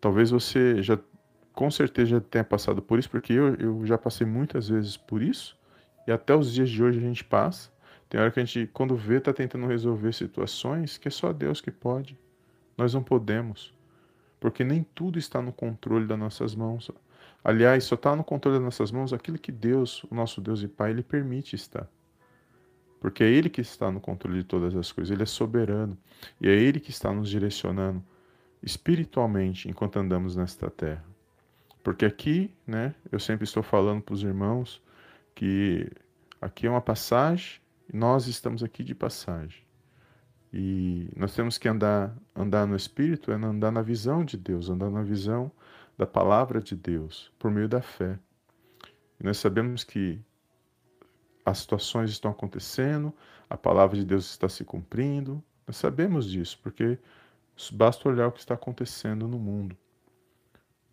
Talvez 0.01 0.31
você 0.31 0.83
já, 0.83 0.99
com 1.53 1.71
certeza, 1.71 2.11
já 2.11 2.21
tenha 2.21 2.45
passado 2.45 2.81
por 2.83 2.99
isso, 2.99 3.11
porque 3.11 3.33
eu, 3.33 3.55
eu 3.55 3.87
já 3.87 3.99
passei 3.99 4.27
muitas 4.27 4.69
vezes 4.69 4.97
por 4.97 5.23
isso, 5.23 5.57
e 6.07 6.13
até 6.13 6.35
os 6.35 6.53
dias 6.53 6.71
de 6.71 6.83
hoje 6.83 6.99
a 6.99 7.03
gente 7.03 7.25
passa. 7.25 7.71
Tem 8.09 8.21
hora 8.21 8.31
que 8.31 8.41
a 8.41 8.45
gente, 8.45 8.67
quando 8.73 8.97
vê, 8.97 9.19
está 9.19 9.33
tentando 9.33 9.67
resolver 9.67 10.13
situações 10.13 10.97
que 10.97 11.09
é 11.09 11.11
só 11.11 11.33
Deus 11.33 11.61
que 11.61 11.71
pode. 11.71 12.19
Nós 12.77 12.95
não 12.95 13.03
podemos, 13.03 13.75
porque 14.41 14.65
nem 14.65 14.83
tudo 14.95 15.19
está 15.19 15.43
no 15.43 15.53
controle 15.53 16.07
das 16.07 16.19
nossas 16.19 16.55
mãos. 16.55 16.91
Aliás, 17.45 17.85
só 17.85 17.97
está 17.97 18.17
no 18.17 18.25
controle 18.25 18.57
das 18.57 18.65
nossas 18.65 18.91
mãos 18.91 19.13
aquilo 19.13 19.39
que 19.39 19.53
Deus, 19.53 20.05
o 20.05 20.15
nosso 20.15 20.41
Deus 20.41 20.63
e 20.63 20.69
Pai, 20.69 20.91
Ele 20.91 21.03
permite 21.03 21.55
estar. 21.55 21.89
Porque 23.01 23.23
é 23.23 23.29
Ele 23.29 23.51
que 23.51 23.61
está 23.61 23.91
no 23.91 24.01
controle 24.01 24.39
de 24.39 24.45
todas 24.45 24.75
as 24.75 24.91
coisas, 24.91 25.11
Ele 25.11 25.23
é 25.23 25.27
soberano. 25.27 25.97
E 26.41 26.49
é 26.49 26.53
Ele 26.53 26.81
que 26.81 26.91
está 26.91 27.13
nos 27.13 27.29
direcionando 27.29 28.03
espiritualmente 28.63 29.69
enquanto 29.69 29.99
andamos 29.99 30.35
nesta 30.35 30.71
terra. 30.71 31.05
Porque 31.83 32.05
aqui, 32.05 32.51
né, 32.67 32.95
eu 33.11 33.21
sempre 33.21 33.45
estou 33.45 33.63
falando 33.63 34.03
para 34.03 34.15
os 34.15 34.23
irmãos 34.23 34.83
que 35.35 35.91
aqui 36.41 36.67
é 36.67 36.71
uma 36.71 36.81
passagem 36.81 37.61
nós 37.93 38.27
estamos 38.27 38.63
aqui 38.63 38.85
de 38.85 38.95
passagem. 38.95 39.63
E 40.53 41.11
nós 41.17 41.35
temos 41.35 41.59
que 41.59 41.69
andar, 41.69 42.17
andar 42.35 42.67
no 42.67 42.75
Espírito, 42.75 43.31
é 43.31 43.35
andar 43.35 43.71
na 43.71 43.83
visão 43.83 44.25
de 44.25 44.37
Deus, 44.37 44.71
andar 44.71 44.91
na 44.91 45.03
visão 45.03 45.51
da 45.97 46.07
palavra 46.07 46.61
de 46.61 46.75
Deus, 46.75 47.33
por 47.39 47.51
meio 47.51 47.69
da 47.69 47.83
fé. 47.83 48.19
E 49.21 49.25
nós 49.25 49.37
sabemos 49.39 49.85
que 49.85 50.21
as 51.45 51.59
situações 51.59 52.11
estão 52.11 52.31
acontecendo, 52.31 53.13
a 53.49 53.57
palavra 53.57 53.97
de 53.97 54.05
Deus 54.05 54.31
está 54.31 54.49
se 54.49 54.65
cumprindo. 54.65 55.43
Nós 55.67 55.77
sabemos 55.77 56.31
disso, 56.31 56.59
porque 56.63 56.99
basta 57.73 58.09
olhar 58.09 58.29
o 58.29 58.33
que 58.33 58.41
está 58.41 58.55
acontecendo 58.55 59.27
no 59.27 59.39
mundo. 59.39 59.77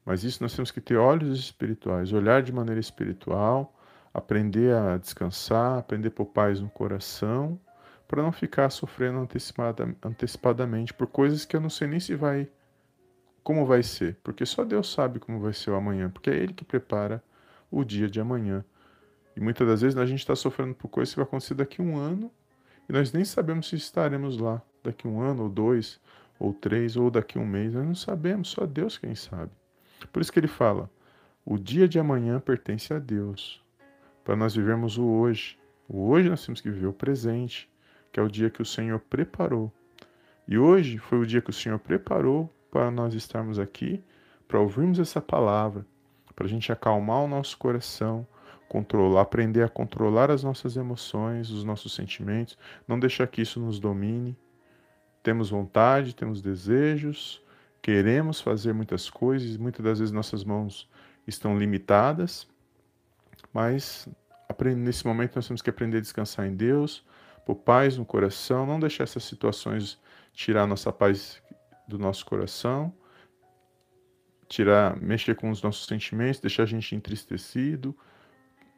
Mas 0.06 0.24
isso 0.24 0.42
nós 0.42 0.56
temos 0.56 0.72
que 0.72 0.82
ter 0.82 0.98
olhos 0.98 1.38
espirituais, 1.40 2.14
olhar 2.14 2.42
de 2.42 2.54
maneira 2.54 2.80
espiritual, 2.80 3.75
aprender 4.16 4.74
a 4.74 4.98
descansar, 4.98 5.80
aprender 5.80 6.08
a 6.08 6.12
pôr 6.12 6.26
paz 6.26 6.62
no 6.62 6.70
coração, 6.70 7.60
para 8.08 8.24
não 8.24 8.32
ficar 8.32 8.70
sofrendo 8.70 9.20
antecipada, 9.20 9.96
antecipadamente 10.04 10.94
por 10.94 11.08
coisas 11.08 11.44
que 11.44 11.56
eu 11.56 11.62
não 11.62 11.70
sei 11.70 11.88
nem 11.88 12.00
se 12.00 12.16
vai 12.16 12.50
como 13.44 13.66
vai 13.66 13.84
ser, 13.84 14.18
porque 14.24 14.46
só 14.46 14.64
Deus 14.64 14.92
sabe 14.92 15.20
como 15.20 15.40
vai 15.40 15.54
ser 15.54 15.70
o 15.70 15.76
amanhã, 15.76 16.10
porque 16.10 16.32
é 16.32 16.36
Ele 16.36 16.54
que 16.54 16.66
prepara 16.66 17.24
o 17.70 17.84
dia 17.84 18.10
de 18.10 18.20
amanhã. 18.20 18.66
E 19.36 19.40
muitas 19.40 19.68
das 19.68 19.82
vezes 19.82 19.98
a 19.98 20.06
gente 20.06 20.20
está 20.20 20.36
sofrendo 20.36 20.74
por 20.74 20.88
coisas 20.88 21.14
que 21.14 21.20
vai 21.20 21.28
acontecer 21.28 21.54
daqui 21.54 21.82
a 21.82 21.84
um 21.84 21.98
ano 21.98 22.32
e 22.88 22.94
nós 22.94 23.12
nem 23.12 23.26
sabemos 23.26 23.68
se 23.68 23.76
estaremos 23.76 24.38
lá 24.38 24.62
daqui 24.84 25.08
a 25.08 25.10
um 25.10 25.20
ano, 25.20 25.44
ou 25.44 25.50
dois, 25.50 26.00
ou 26.40 26.54
três, 26.54 26.96
ou 26.96 27.12
daqui 27.12 27.38
a 27.38 27.42
um 27.42 27.46
mês. 27.46 27.74
Nós 27.74 27.86
não 27.86 27.96
sabemos, 27.96 28.50
só 28.50 28.66
Deus 28.66 28.98
quem 28.98 29.14
sabe. 29.14 29.52
Por 30.12 30.22
isso 30.22 30.32
que 30.32 30.40
ele 30.40 30.48
fala: 30.48 30.90
o 31.44 31.58
dia 31.58 31.88
de 31.88 32.00
amanhã 32.00 32.40
pertence 32.40 32.94
a 32.94 33.00
Deus, 33.00 33.65
para 34.26 34.36
nós 34.36 34.56
vivermos 34.56 34.98
o 34.98 35.06
hoje. 35.06 35.58
O 35.88 36.10
hoje 36.10 36.30
nós 36.30 36.44
temos 36.44 36.60
que 36.60 36.70
viver 36.70 36.88
o 36.88 36.94
presente, 36.94 37.70
que 38.12 38.20
é 38.20 38.24
o 38.24 38.28
dia 38.28 38.50
que 38.50 38.62
o 38.62 38.66
Senhor 38.66 39.00
preparou. 39.00 39.72
E 40.48 40.58
hoje 40.58 40.98
foi 40.98 41.20
o 41.20 41.26
dia 41.26 41.42
que 41.42 41.52
o 41.52 41.54
Senhor 41.54 41.78
preparou 41.78 42.52
para 42.72 42.90
nós 42.90 43.14
estarmos 43.14 43.60
aqui, 43.60 44.04
para 44.48 44.60
ouvirmos 44.60 45.00
essa 45.00 45.22
palavra, 45.22 45.86
para 46.36 46.46
a 46.46 46.50
gente 46.50 46.72
acalmar 46.72 47.24
o 47.24 47.28
nosso 47.28 47.56
coração, 47.58 48.28
controlar, 48.68 49.22
aprender 49.22 49.62
a 49.62 49.70
controlar 49.70 50.32
as 50.32 50.44
nossas 50.44 50.76
emoções, 50.76 51.52
os 51.52 51.64
nossos 51.64 51.94
sentimentos, 51.94 52.58
não 52.88 53.00
deixar 53.00 53.28
que 53.28 53.44
isso 53.44 53.60
nos 53.60 53.80
domine. 53.80 54.36
Temos 55.22 55.52
vontade, 55.52 56.16
temos 56.16 56.42
desejos, 56.42 57.44
queremos 57.80 58.42
fazer 58.42 58.74
muitas 58.74 59.08
coisas, 59.08 59.56
muitas 59.56 59.86
das 59.86 60.00
vezes 60.00 60.12
nossas 60.12 60.44
mãos 60.44 60.90
estão 61.28 61.58
limitadas, 61.58 62.48
mas 63.54 64.08
nesse 64.78 65.06
momento 65.06 65.36
nós 65.36 65.48
temos 65.48 65.62
que 65.62 65.70
aprender 65.70 65.98
a 65.98 66.02
descansar 66.02 66.46
em 66.46 66.56
Deus, 66.56 67.04
por 67.46 67.56
paz 67.56 67.98
no 67.98 68.06
coração, 68.06 68.66
não 68.66 68.80
deixar 68.80 69.04
essas 69.04 69.24
situações 69.24 70.00
tirar 70.34 70.68
nossa 70.68 70.92
paz 70.92 71.42
do 71.88 71.98
nosso 71.98 72.26
coração, 72.26 72.94
tirar, 74.48 74.96
mexer 74.98 75.36
com 75.36 75.50
os 75.50 75.62
nossos 75.62 75.88
sentimentos, 75.88 76.40
deixar 76.40 76.64
a 76.64 76.68
gente 76.68 76.96
entristecido, 76.96 77.96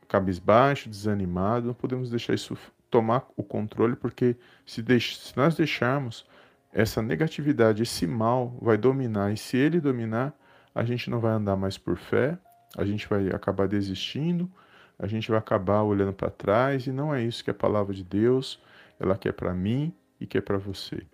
cabisbaixo, 0.08 0.90
desanimado, 0.90 1.68
não 1.68 1.74
podemos 1.74 2.10
deixar 2.10 2.34
isso 2.34 2.58
tomar 2.90 3.28
o 3.36 3.44
controle, 3.44 3.96
porque 3.96 4.38
se, 4.66 4.82
deix 4.82 5.18
se 5.18 5.36
nós 5.36 5.56
deixarmos 5.56 6.26
essa 6.72 7.02
negatividade, 7.02 7.84
esse 7.84 8.06
mal 8.06 8.58
vai 8.62 8.78
dominar, 8.78 9.34
e 9.34 9.38
se 9.38 9.58
ele 9.58 9.82
dominar, 9.82 10.34
a 10.74 10.84
gente 10.84 11.10
não 11.10 11.20
vai 11.20 11.32
andar 11.32 11.56
mais 11.56 11.78
por 11.78 11.98
fé, 11.98 12.38
a 12.76 12.84
gente 12.86 13.08
vai 13.08 13.30
acabar 13.30 13.68
desistindo, 13.68 14.52
a 14.98 15.08
gente 15.08 15.30
vai 15.30 15.38
acabar 15.38 15.84
olhando 15.84 16.14
para 16.14 16.30
trás, 16.30 16.88
e 16.88 16.92
não 16.92 17.14
é 17.14 17.24
isso 17.24 17.44
que 17.44 17.52
a 17.52 17.54
palavra 17.54 17.94
de 17.94 18.04
Deus, 18.04 18.62
ela 19.00 19.18
quer 19.18 19.34
para 19.34 19.54
mim 19.54 19.94
e 20.20 20.26
quer 20.26 20.42
para 20.42 20.58
você. 20.58 21.06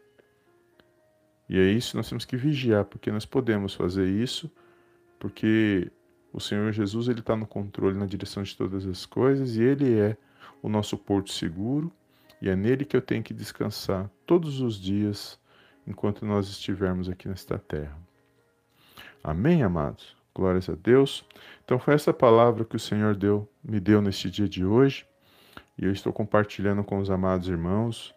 E 1.50 1.60
é 1.60 1.64
isso 1.64 1.98
nós 1.98 2.08
temos 2.08 2.26
que 2.26 2.38
vigiar, 2.38 2.86
porque 2.86 3.12
nós 3.12 3.26
podemos 3.26 3.74
fazer 3.74 4.08
isso, 4.08 4.50
porque 5.20 5.92
o 6.32 6.40
Senhor 6.40 6.72
Jesus 6.72 7.08
ele 7.08 7.20
está 7.20 7.36
no 7.36 7.46
controle, 7.46 7.98
na 7.98 8.06
direção 8.06 8.42
de 8.42 8.58
todas 8.58 8.86
as 8.88 9.06
coisas 9.06 9.56
e 9.56 9.62
ele 9.62 10.00
é 10.00 10.18
o 10.62 10.68
nosso 10.68 10.98
porto 10.98 11.32
seguro 11.32 11.92
e 12.42 12.50
é 12.50 12.56
nele 12.56 12.86
que 12.86 12.98
eu 12.98 13.02
tenho 13.02 13.22
que 13.22 13.34
descansar 13.34 14.10
todos 14.26 14.60
os 14.62 14.82
dias 14.82 15.40
enquanto 15.86 16.26
nós 16.26 16.48
estivermos 16.48 17.08
aqui 17.08 17.28
nesta 17.28 17.60
terra. 17.60 17.98
Amém, 19.24 19.62
amados? 19.62 20.23
Glórias 20.36 20.68
a 20.70 20.74
Deus. 20.76 21.26
Então 21.64 21.78
foi 21.78 21.94
essa 21.94 22.14
palavra 22.14 22.66
que 22.66 22.76
o 22.76 22.80
Senhor 22.80 23.16
deu, 23.16 23.48
me 23.64 23.80
deu 23.80 24.02
neste 24.02 24.30
dia 24.30 24.50
de 24.50 24.66
hoje 24.66 25.06
e 25.78 25.86
eu 25.86 25.92
estou 25.92 26.12
compartilhando 26.12 26.84
com 26.84 26.98
os 26.98 27.10
amados 27.10 27.48
irmãos 27.48 28.14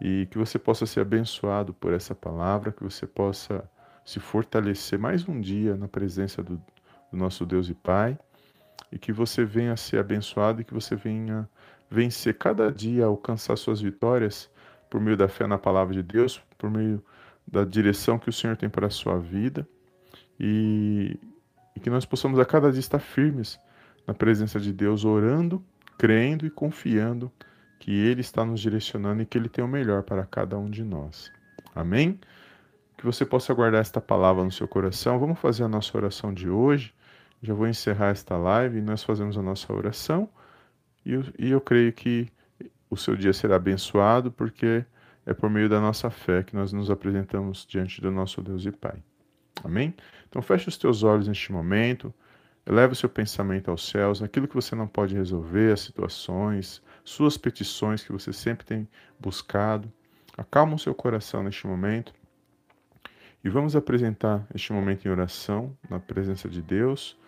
e 0.00 0.26
que 0.30 0.38
você 0.38 0.58
possa 0.58 0.86
ser 0.86 1.00
abençoado 1.00 1.72
por 1.72 1.92
essa 1.92 2.14
palavra, 2.14 2.72
que 2.72 2.82
você 2.82 3.06
possa 3.06 3.68
se 4.04 4.18
fortalecer 4.18 4.98
mais 4.98 5.28
um 5.28 5.40
dia 5.40 5.76
na 5.76 5.86
presença 5.86 6.42
do, 6.42 6.56
do 6.56 7.16
nosso 7.16 7.46
Deus 7.46 7.68
e 7.68 7.74
Pai, 7.74 8.18
e 8.90 8.98
que 8.98 9.12
você 9.12 9.44
venha 9.44 9.76
ser 9.76 9.98
abençoado 9.98 10.60
e 10.60 10.64
que 10.64 10.74
você 10.74 10.96
venha 10.96 11.48
vencer 11.88 12.36
cada 12.36 12.70
dia, 12.72 13.04
alcançar 13.04 13.56
suas 13.56 13.80
vitórias 13.80 14.50
por 14.90 15.00
meio 15.00 15.16
da 15.16 15.28
fé 15.28 15.46
na 15.46 15.58
palavra 15.58 15.94
de 15.94 16.02
Deus, 16.02 16.42
por 16.58 16.68
meio 16.68 17.02
da 17.46 17.64
direção 17.64 18.18
que 18.18 18.28
o 18.28 18.32
Senhor 18.32 18.56
tem 18.56 18.68
para 18.68 18.88
a 18.88 18.90
sua 18.90 19.18
vida, 19.18 19.66
e, 20.38 21.18
e 21.74 21.80
que 21.80 21.90
nós 21.90 22.04
possamos 22.04 22.38
a 22.38 22.44
cada 22.44 22.70
dia 22.70 22.80
estar 22.80 22.98
firmes 22.98 23.58
na 24.06 24.14
presença 24.14 24.58
de 24.58 24.72
Deus, 24.72 25.04
orando, 25.04 25.64
crendo 25.98 26.46
e 26.46 26.50
confiando 26.50 27.30
que 27.78 27.90
Ele 27.90 28.20
está 28.20 28.44
nos 28.44 28.60
direcionando 28.60 29.22
e 29.22 29.26
que 29.26 29.36
Ele 29.36 29.48
tem 29.48 29.64
o 29.64 29.68
melhor 29.68 30.02
para 30.02 30.24
cada 30.24 30.58
um 30.58 30.70
de 30.70 30.84
nós. 30.84 31.30
Amém? 31.74 32.18
Que 32.96 33.04
você 33.04 33.24
possa 33.24 33.52
guardar 33.52 33.80
esta 33.80 34.00
palavra 34.00 34.44
no 34.44 34.52
seu 34.52 34.68
coração. 34.68 35.18
Vamos 35.18 35.38
fazer 35.38 35.64
a 35.64 35.68
nossa 35.68 35.96
oração 35.96 36.32
de 36.32 36.48
hoje. 36.48 36.94
Já 37.42 37.54
vou 37.54 37.66
encerrar 37.66 38.10
esta 38.10 38.36
live 38.36 38.78
e 38.78 38.82
nós 38.82 39.02
fazemos 39.02 39.36
a 39.36 39.42
nossa 39.42 39.72
oração. 39.72 40.28
E 41.04 41.12
eu, 41.12 41.24
e 41.38 41.50
eu 41.50 41.60
creio 41.60 41.92
que 41.92 42.28
o 42.88 42.96
seu 42.96 43.16
dia 43.16 43.32
será 43.32 43.56
abençoado, 43.56 44.30
porque 44.30 44.84
é 45.26 45.34
por 45.34 45.50
meio 45.50 45.68
da 45.68 45.80
nossa 45.80 46.10
fé 46.10 46.42
que 46.42 46.54
nós 46.54 46.72
nos 46.72 46.90
apresentamos 46.90 47.66
diante 47.66 48.00
do 48.00 48.10
nosso 48.10 48.42
Deus 48.42 48.64
e 48.64 48.70
Pai. 48.70 49.02
Amém? 49.64 49.94
Então 50.28 50.42
feche 50.42 50.68
os 50.68 50.76
teus 50.76 51.02
olhos 51.02 51.28
neste 51.28 51.52
momento, 51.52 52.12
eleva 52.66 52.92
o 52.92 52.96
seu 52.96 53.08
pensamento 53.08 53.70
aos 53.70 53.88
céus, 53.88 54.22
aquilo 54.22 54.48
que 54.48 54.54
você 54.54 54.74
não 54.74 54.86
pode 54.86 55.14
resolver, 55.14 55.72
as 55.72 55.80
situações, 55.80 56.82
suas 57.04 57.36
petições 57.36 58.02
que 58.04 58.12
você 58.12 58.32
sempre 58.32 58.64
tem 58.64 58.88
buscado. 59.18 59.92
Acalma 60.36 60.74
o 60.74 60.78
seu 60.78 60.94
coração 60.94 61.42
neste 61.42 61.66
momento 61.66 62.12
e 63.44 63.48
vamos 63.48 63.74
apresentar 63.74 64.46
este 64.54 64.72
momento 64.72 65.06
em 65.06 65.10
oração 65.10 65.76
na 65.90 65.98
presença 65.98 66.48
de 66.48 66.62
Deus 66.62 67.18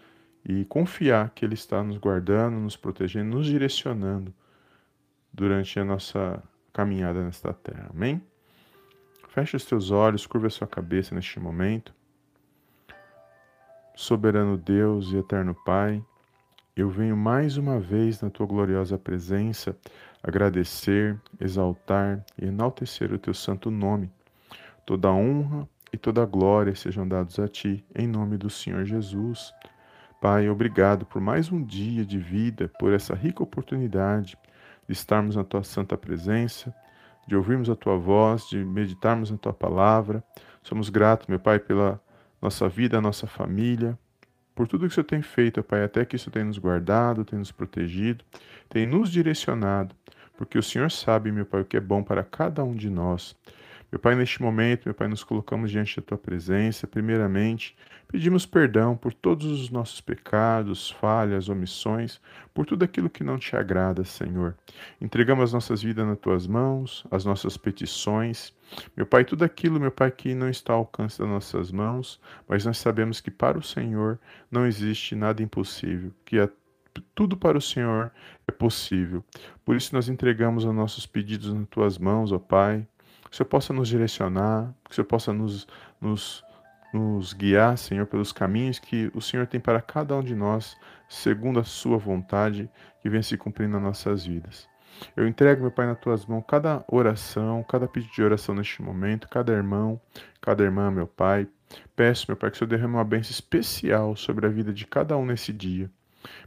e 0.44 0.64
confiar 0.66 1.30
que 1.30 1.44
Ele 1.44 1.54
está 1.54 1.82
nos 1.82 1.98
guardando, 1.98 2.56
nos 2.58 2.76
protegendo, 2.76 3.36
nos 3.36 3.46
direcionando 3.46 4.32
durante 5.32 5.78
a 5.80 5.84
nossa 5.84 6.42
caminhada 6.72 7.24
nesta 7.24 7.52
terra. 7.52 7.90
Amém? 7.90 8.22
Feche 9.28 9.56
os 9.56 9.64
teus 9.64 9.90
olhos, 9.90 10.26
curva 10.26 10.46
a 10.46 10.50
sua 10.50 10.66
cabeça 10.66 11.14
neste 11.14 11.40
momento. 11.40 11.92
Soberano 13.94 14.56
Deus 14.56 15.12
e 15.12 15.16
eterno 15.16 15.54
Pai, 15.64 16.02
eu 16.76 16.88
venho 16.90 17.16
mais 17.16 17.56
uma 17.56 17.78
vez 17.78 18.20
na 18.20 18.30
tua 18.30 18.46
gloriosa 18.46 18.98
presença 18.98 19.76
agradecer, 20.22 21.18
exaltar 21.40 22.24
e 22.40 22.46
enaltecer 22.46 23.12
o 23.12 23.18
teu 23.18 23.34
santo 23.34 23.70
nome. 23.70 24.10
Toda 24.84 25.12
honra 25.12 25.68
e 25.92 25.96
toda 25.96 26.26
glória 26.26 26.74
sejam 26.74 27.06
dados 27.06 27.38
a 27.38 27.46
ti, 27.46 27.84
em 27.94 28.06
nome 28.06 28.36
do 28.36 28.50
Senhor 28.50 28.84
Jesus 28.84 29.52
Pai, 30.24 30.48
obrigado 30.48 31.04
por 31.04 31.20
mais 31.20 31.52
um 31.52 31.62
dia 31.62 32.02
de 32.02 32.18
vida, 32.18 32.70
por 32.78 32.94
essa 32.94 33.14
rica 33.14 33.42
oportunidade 33.42 34.38
de 34.88 34.92
estarmos 34.94 35.36
na 35.36 35.44
tua 35.44 35.62
santa 35.62 35.98
presença, 35.98 36.74
de 37.28 37.36
ouvirmos 37.36 37.68
a 37.68 37.76
tua 37.76 37.98
voz, 37.98 38.48
de 38.48 38.64
meditarmos 38.64 39.30
na 39.30 39.36
tua 39.36 39.52
palavra. 39.52 40.24
Somos 40.62 40.88
gratos, 40.88 41.26
meu 41.26 41.38
Pai, 41.38 41.58
pela 41.58 42.00
nossa 42.44 42.68
vida, 42.68 43.00
nossa 43.00 43.26
família, 43.26 43.98
por 44.54 44.68
tudo 44.68 44.86
que 44.86 44.92
o 44.92 44.94
Senhor 44.94 45.06
tem 45.06 45.22
feito, 45.22 45.62
Pai, 45.62 45.82
até 45.82 46.04
que 46.04 46.14
isso 46.14 46.30
tem 46.30 46.44
nos 46.44 46.58
guardado, 46.58 47.24
tem 47.24 47.38
nos 47.38 47.50
protegido, 47.50 48.22
tem 48.68 48.86
nos 48.86 49.10
direcionado, 49.10 49.96
porque 50.36 50.58
o 50.58 50.62
Senhor 50.62 50.90
sabe, 50.90 51.32
meu 51.32 51.46
Pai, 51.46 51.62
o 51.62 51.64
que 51.64 51.78
é 51.78 51.80
bom 51.80 52.02
para 52.02 52.22
cada 52.22 52.62
um 52.62 52.74
de 52.74 52.90
nós. 52.90 53.34
Meu 53.90 53.98
Pai, 53.98 54.14
neste 54.14 54.42
momento, 54.42 54.86
meu 54.86 54.94
Pai, 54.94 55.08
nos 55.08 55.22
colocamos 55.22 55.70
diante 55.70 55.96
da 55.96 56.02
Tua 56.02 56.18
presença. 56.18 56.86
Primeiramente, 56.86 57.76
pedimos 58.08 58.44
perdão 58.44 58.96
por 58.96 59.12
todos 59.12 59.46
os 59.46 59.70
nossos 59.70 60.00
pecados, 60.00 60.90
falhas, 60.90 61.48
omissões, 61.48 62.20
por 62.52 62.66
tudo 62.66 62.84
aquilo 62.84 63.08
que 63.08 63.22
não 63.22 63.38
te 63.38 63.54
agrada, 63.56 64.04
Senhor. 64.04 64.56
Entregamos 65.00 65.44
as 65.44 65.52
nossas 65.52 65.82
vidas 65.82 66.06
nas 66.06 66.18
Tuas 66.18 66.46
mãos, 66.46 67.04
as 67.10 67.24
nossas 67.24 67.56
petições. 67.56 68.52
Meu 68.96 69.06
Pai, 69.06 69.24
tudo 69.24 69.44
aquilo, 69.44 69.78
meu 69.78 69.92
Pai, 69.92 70.10
que 70.10 70.34
não 70.34 70.48
está 70.48 70.72
ao 70.72 70.80
alcance 70.80 71.18
das 71.18 71.28
nossas 71.28 71.70
mãos, 71.70 72.20
mas 72.48 72.64
nós 72.64 72.78
sabemos 72.78 73.20
que 73.20 73.30
para 73.30 73.58
o 73.58 73.62
Senhor 73.62 74.18
não 74.50 74.66
existe 74.66 75.14
nada 75.14 75.42
impossível, 75.42 76.12
que 76.24 76.38
a 76.38 76.48
tudo 77.14 77.36
para 77.36 77.58
o 77.58 77.60
Senhor 77.60 78.12
é 78.46 78.52
possível. 78.52 79.24
Por 79.64 79.76
isso 79.76 79.94
nós 79.94 80.08
entregamos 80.08 80.64
os 80.64 80.74
nossos 80.74 81.06
pedidos 81.06 81.52
nas 81.52 81.68
tuas 81.68 81.98
mãos, 81.98 82.30
ó 82.30 82.38
Pai 82.38 82.86
que 83.34 83.36
o 83.36 83.38
Senhor 83.38 83.48
possa 83.48 83.72
nos 83.72 83.88
direcionar, 83.88 84.72
que 84.84 84.92
o 84.92 84.94
Senhor 84.94 85.06
possa 85.06 85.32
nos, 85.32 85.66
nos, 86.00 86.44
nos 86.92 87.32
guiar, 87.32 87.76
Senhor, 87.76 88.06
pelos 88.06 88.30
caminhos 88.30 88.78
que 88.78 89.10
o 89.12 89.20
Senhor 89.20 89.44
tem 89.48 89.58
para 89.58 89.82
cada 89.82 90.14
um 90.14 90.22
de 90.22 90.36
nós, 90.36 90.76
segundo 91.08 91.58
a 91.58 91.64
Sua 91.64 91.98
vontade, 91.98 92.70
que 93.02 93.10
venha 93.10 93.24
se 93.24 93.36
cumprindo 93.36 93.72
nas 93.72 93.82
nossas 93.82 94.24
vidas. 94.24 94.68
Eu 95.16 95.26
entrego, 95.26 95.62
meu 95.62 95.72
Pai, 95.72 95.84
nas 95.86 95.98
tuas 95.98 96.24
mãos 96.24 96.44
cada 96.46 96.84
oração, 96.86 97.64
cada 97.64 97.88
pedido 97.88 98.12
de 98.12 98.22
oração 98.22 98.54
neste 98.54 98.80
momento, 98.80 99.28
cada 99.28 99.52
irmão, 99.52 100.00
cada 100.40 100.62
irmã, 100.62 100.88
meu 100.88 101.08
Pai. 101.08 101.48
Peço, 101.96 102.26
meu 102.28 102.36
Pai, 102.36 102.52
que 102.52 102.56
o 102.56 102.58
Senhor 102.58 102.68
derrame 102.68 102.94
uma 102.94 103.04
bênção 103.04 103.32
especial 103.32 104.14
sobre 104.14 104.46
a 104.46 104.48
vida 104.48 104.72
de 104.72 104.86
cada 104.86 105.16
um 105.16 105.26
nesse 105.26 105.52
dia. 105.52 105.90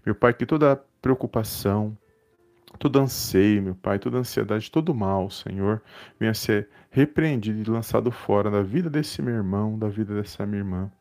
Meu 0.05 0.15
Pai, 0.15 0.33
que 0.33 0.45
toda 0.45 0.81
preocupação, 1.01 1.97
todo 2.79 2.99
anseio, 2.99 3.61
meu 3.61 3.75
Pai, 3.75 3.99
toda 3.99 4.17
ansiedade, 4.17 4.71
todo 4.71 4.93
mal, 4.93 5.29
Senhor, 5.29 5.81
venha 6.19 6.33
ser 6.33 6.69
repreendido 6.89 7.59
e 7.59 7.73
lançado 7.73 8.11
fora 8.11 8.51
da 8.51 8.61
vida 8.61 8.89
desse 8.89 9.21
meu 9.21 9.33
irmão, 9.33 9.77
da 9.77 9.87
vida 9.87 10.15
dessa 10.15 10.45
minha 10.45 10.59
irmã. 10.59 10.91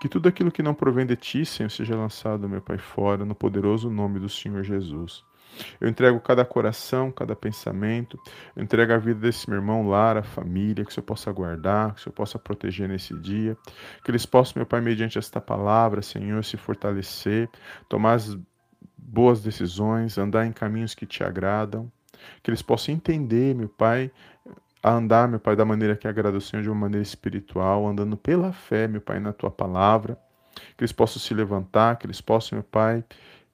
Que 0.00 0.08
tudo 0.08 0.28
aquilo 0.28 0.50
que 0.50 0.62
não 0.62 0.74
provém 0.74 1.06
de 1.06 1.16
Ti, 1.16 1.44
Senhor, 1.44 1.70
seja 1.70 1.96
lançado, 1.96 2.48
meu 2.48 2.60
Pai, 2.60 2.78
fora, 2.78 3.24
no 3.24 3.34
poderoso 3.34 3.90
nome 3.90 4.18
do 4.18 4.28
Senhor 4.28 4.62
Jesus. 4.62 5.24
Eu 5.80 5.88
entrego 5.88 6.20
cada 6.20 6.44
coração, 6.44 7.10
cada 7.10 7.34
pensamento. 7.34 8.18
Eu 8.54 8.62
entrego 8.62 8.92
a 8.92 8.98
vida 8.98 9.20
desse 9.20 9.48
meu 9.48 9.58
irmão, 9.58 9.88
Lara, 9.88 10.20
a 10.20 10.22
família, 10.22 10.84
que 10.84 10.90
o 10.90 10.94
Senhor 10.94 11.04
possa 11.04 11.32
guardar, 11.32 11.94
que 11.94 12.00
o 12.00 12.02
Senhor 12.04 12.14
possa 12.14 12.38
proteger 12.38 12.88
nesse 12.88 13.14
dia. 13.18 13.56
Que 14.04 14.10
eles 14.10 14.26
possam, 14.26 14.54
meu 14.56 14.66
Pai, 14.66 14.80
mediante 14.80 15.18
esta 15.18 15.40
palavra, 15.40 16.02
Senhor, 16.02 16.44
se 16.44 16.56
fortalecer, 16.56 17.48
tomar 17.88 18.14
as 18.14 18.38
boas 18.98 19.40
decisões, 19.40 20.18
andar 20.18 20.46
em 20.46 20.52
caminhos 20.52 20.94
que 20.94 21.06
te 21.06 21.22
agradam, 21.22 21.90
que 22.42 22.50
eles 22.50 22.62
possam 22.62 22.94
entender, 22.94 23.54
meu 23.54 23.68
Pai, 23.68 24.10
a 24.82 24.92
andar, 24.92 25.28
meu 25.28 25.40
Pai, 25.40 25.56
da 25.56 25.64
maneira 25.64 25.96
que 25.96 26.08
agrada 26.08 26.36
o 26.36 26.40
Senhor, 26.40 26.62
de 26.62 26.68
uma 26.68 26.80
maneira 26.80 27.02
espiritual, 27.02 27.86
andando 27.86 28.16
pela 28.16 28.52
fé, 28.52 28.88
meu 28.88 29.00
Pai, 29.00 29.18
na 29.20 29.32
tua 29.32 29.50
palavra, 29.50 30.18
que 30.76 30.82
eles 30.82 30.92
possam 30.92 31.20
se 31.20 31.32
levantar, 31.34 31.96
que 31.96 32.06
eles 32.06 32.20
possam, 32.20 32.56
meu 32.56 32.64
Pai, 32.64 33.04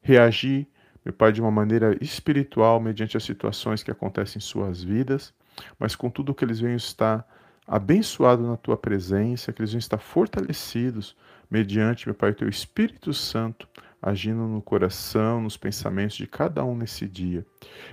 reagir, 0.01 0.67
meu 1.05 1.13
Pai, 1.13 1.33
de 1.33 1.41
uma 1.41 1.51
maneira 1.51 1.97
espiritual 2.01 2.81
mediante 2.81 3.17
as 3.17 3.25
situações 3.25 3.83
que 3.83 3.91
acontecem 3.91 4.39
em 4.39 4.43
suas 4.43 4.83
vidas, 4.83 5.35
mas 5.79 5.95
com 5.95 6.11
tudo 6.11 6.35
que 6.35 6.45
eles 6.45 6.61
venham 6.61 6.77
estar 6.77 7.27
abençoados 7.67 8.47
na 8.47 8.57
tua 8.57 8.77
presença, 8.77 9.53
que 9.53 9.61
eles 9.61 9.73
venham 9.73 9.81
estar 9.81 9.99
fortalecidos 9.99 11.17
mediante, 11.51 12.07
meu 12.07 12.15
Pai, 12.15 12.33
teu 12.33 12.49
Espírito 12.49 13.13
Santo, 13.15 13.69
agindo 14.05 14.47
no 14.47 14.61
coração, 14.61 15.41
nos 15.41 15.57
pensamentos 15.57 16.15
de 16.15 16.27
cada 16.27 16.63
um 16.63 16.77
nesse 16.77 17.09
dia. 17.09 17.45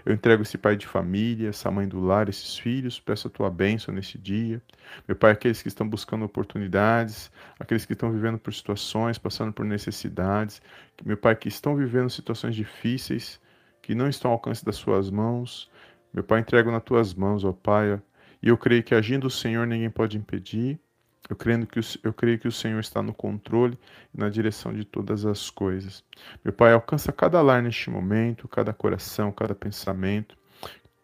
Eu 0.05 0.13
entrego 0.13 0.43
esse 0.43 0.57
pai 0.57 0.75
de 0.75 0.85
família, 0.85 1.47
essa 1.47 1.71
mãe 1.71 1.87
do 1.87 2.01
lar, 2.01 2.27
esses 2.27 2.57
filhos, 2.57 2.99
peço 2.99 3.29
a 3.29 3.31
tua 3.31 3.49
bênção 3.49 3.93
nesse 3.93 4.17
dia. 4.17 4.61
Meu 5.07 5.15
pai, 5.15 5.31
aqueles 5.31 5.61
que 5.61 5.69
estão 5.69 5.87
buscando 5.87 6.25
oportunidades, 6.25 7.31
aqueles 7.57 7.85
que 7.85 7.93
estão 7.93 8.11
vivendo 8.11 8.37
por 8.37 8.53
situações, 8.53 9.17
passando 9.17 9.53
por 9.53 9.65
necessidades, 9.65 10.61
meu 11.05 11.15
pai, 11.15 11.33
que 11.33 11.47
estão 11.47 11.77
vivendo 11.77 12.09
situações 12.09 12.55
difíceis, 12.55 13.39
que 13.81 13.95
não 13.95 14.09
estão 14.09 14.31
ao 14.31 14.35
alcance 14.35 14.65
das 14.65 14.75
suas 14.75 15.09
mãos. 15.09 15.71
Meu 16.13 16.25
pai, 16.25 16.41
entrego 16.41 16.69
nas 16.71 16.83
tuas 16.83 17.13
mãos, 17.13 17.45
ó 17.45 17.53
Pai, 17.53 18.01
e 18.43 18.49
eu 18.49 18.57
creio 18.57 18.83
que 18.83 18.93
agindo 18.93 19.27
o 19.27 19.31
Senhor 19.31 19.65
ninguém 19.65 19.89
pode 19.89 20.17
impedir. 20.17 20.77
Eu 21.29 21.35
creio, 21.35 21.65
que 21.65 21.79
o, 21.79 21.83
eu 22.03 22.13
creio 22.13 22.39
que 22.39 22.47
o 22.47 22.51
Senhor 22.51 22.79
está 22.79 23.01
no 23.01 23.13
controle 23.13 23.77
e 24.13 24.19
na 24.19 24.29
direção 24.29 24.73
de 24.73 24.83
todas 24.83 25.25
as 25.25 25.49
coisas. 25.49 26.03
Meu 26.43 26.53
Pai, 26.53 26.73
alcança 26.73 27.11
cada 27.11 27.41
lar 27.41 27.61
neste 27.61 27.89
momento, 27.89 28.47
cada 28.47 28.73
coração, 28.73 29.31
cada 29.31 29.55
pensamento 29.55 30.40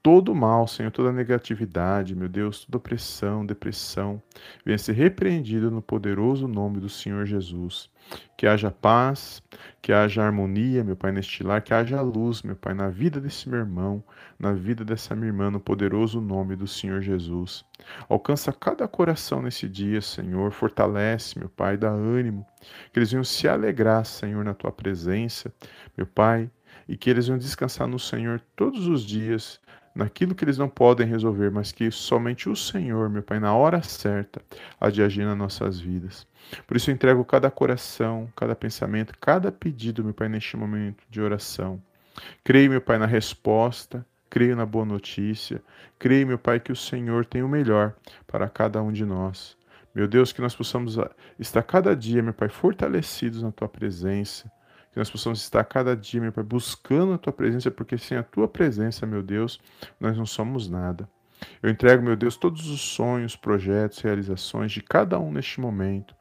todo 0.08 0.34
mal, 0.34 0.66
Senhor, 0.70 0.90
toda 0.90 1.12
negatividade, 1.12 2.16
meu 2.16 2.30
Deus, 2.30 2.64
toda 2.64 2.78
opressão, 2.78 3.46
depressão, 3.46 4.24
venha 4.66 4.78
ser 4.78 4.94
repreendido 4.94 5.70
no 5.70 5.82
poderoso 5.82 6.48
nome 6.48 6.80
do 6.80 6.88
Senhor 6.88 7.26
Jesus. 7.26 7.90
Que 8.38 8.48
haja 8.48 8.72
paz, 8.72 9.44
que 9.82 9.92
haja 9.92 10.24
harmonia, 10.24 10.82
meu 10.82 10.96
Pai, 10.96 11.12
neste 11.12 11.44
lar, 11.44 11.62
que 11.62 11.74
haja 11.74 12.00
luz, 12.00 12.42
meu 12.42 12.56
Pai, 12.56 12.74
na 12.74 12.88
vida 12.88 13.20
desse 13.20 13.50
meu 13.50 13.60
irmão, 13.60 14.02
na 14.40 14.54
vida 14.54 14.86
dessa 14.86 15.14
minha 15.14 15.28
irmã, 15.28 15.52
no 15.52 15.60
poderoso 15.60 16.22
nome 16.22 16.56
do 16.56 16.68
Senhor 16.68 17.02
Jesus. 17.02 17.66
Alcança 18.08 18.54
cada 18.54 18.88
coração 18.88 19.42
nesse 19.42 19.68
dia, 19.68 20.00
Senhor, 20.00 20.54
fortalece, 20.54 21.38
meu 21.38 21.50
Pai, 21.50 21.76
dá 21.76 21.90
ânimo, 21.90 22.48
que 22.94 23.00
eles 23.00 23.12
venham 23.12 23.26
se 23.26 23.46
alegrar, 23.46 24.06
Senhor, 24.06 24.46
na 24.46 24.54
tua 24.54 24.72
presença, 24.72 25.54
meu 25.98 26.08
Pai, 26.08 26.50
e 26.88 26.96
que 26.96 27.10
eles 27.10 27.28
venham 27.28 27.38
descansar 27.38 27.90
no 27.90 28.00
Senhor 28.00 28.42
todos 28.56 28.88
os 28.88 29.04
dias, 29.04 29.60
naquilo 29.98 30.36
que 30.36 30.46
eles 30.46 30.58
não 30.58 30.70
podem 30.70 31.08
resolver, 31.08 31.50
mas 31.50 31.72
que 31.72 31.90
somente 31.90 32.48
o 32.48 32.56
Senhor, 32.56 33.10
meu 33.10 33.24
Pai, 33.24 33.40
na 33.40 33.54
hora 33.54 33.82
certa, 33.82 34.40
há 34.80 34.90
de 34.90 35.02
agir 35.02 35.26
nas 35.26 35.38
nossas 35.38 35.80
vidas. 35.80 36.28
Por 36.68 36.78
isso 36.78 36.90
eu 36.90 36.94
entrego 36.94 37.26
cada 37.26 37.50
coração, 37.50 38.32
cada 38.36 38.56
pensamento, 38.56 39.14
cada 39.20 39.52
pedido, 39.52 40.04
meu 40.04 40.14
Pai, 40.14 40.30
neste 40.30 40.56
momento 40.56 41.04
de 41.10 41.20
oração. 41.20 41.82
Creio, 42.44 42.70
meu 42.70 42.82
Pai, 42.82 43.00
na 43.00 43.08
resposta, 43.08 44.06
creio 44.30 44.56
na 44.56 44.66
boa 44.66 44.86
notícia, 44.86 45.62
creio, 45.98 46.28
meu 46.28 46.38
Pai, 46.38 46.60
que 46.60 46.72
o 46.72 46.76
Senhor 46.76 47.26
tem 47.26 47.42
o 47.42 47.50
melhor 47.50 47.94
para 48.28 48.48
cada 48.48 48.82
um 48.82 48.92
de 48.92 49.04
nós. 49.04 49.58
Meu 49.96 50.08
Deus, 50.08 50.32
que 50.32 50.42
nós 50.42 50.56
possamos 50.56 50.96
estar 51.40 51.64
cada 51.64 51.96
dia, 51.96 52.22
meu 52.22 52.34
Pai, 52.34 52.50
fortalecidos 52.50 53.42
na 53.42 53.52
Tua 53.52 53.68
presença, 53.68 54.52
que 54.98 55.00
nós 55.00 55.12
possamos 55.12 55.40
estar 55.44 55.64
cada 55.64 55.96
dia, 55.96 56.20
meu 56.20 56.32
Pai, 56.32 56.44
buscando 56.44 57.14
a 57.14 57.20
Tua 57.20 57.32
presença, 57.32 57.70
porque 57.70 58.00
sem 58.00 58.18
a 58.18 58.24
Tua 58.24 58.48
presença, 58.48 59.06
meu 59.06 59.22
Deus, 59.22 59.60
nós 60.00 60.18
não 60.18 60.26
somos 60.26 60.68
nada. 60.68 61.08
Eu 61.62 61.70
entrego, 61.70 62.02
meu 62.02 62.16
Deus, 62.16 62.36
todos 62.36 62.68
os 62.68 62.82
sonhos, 62.82 63.36
projetos, 63.36 64.00
realizações 64.00 64.72
de 64.72 64.82
cada 64.82 65.20
um 65.20 65.32
neste 65.32 65.62
momento. 65.62 66.16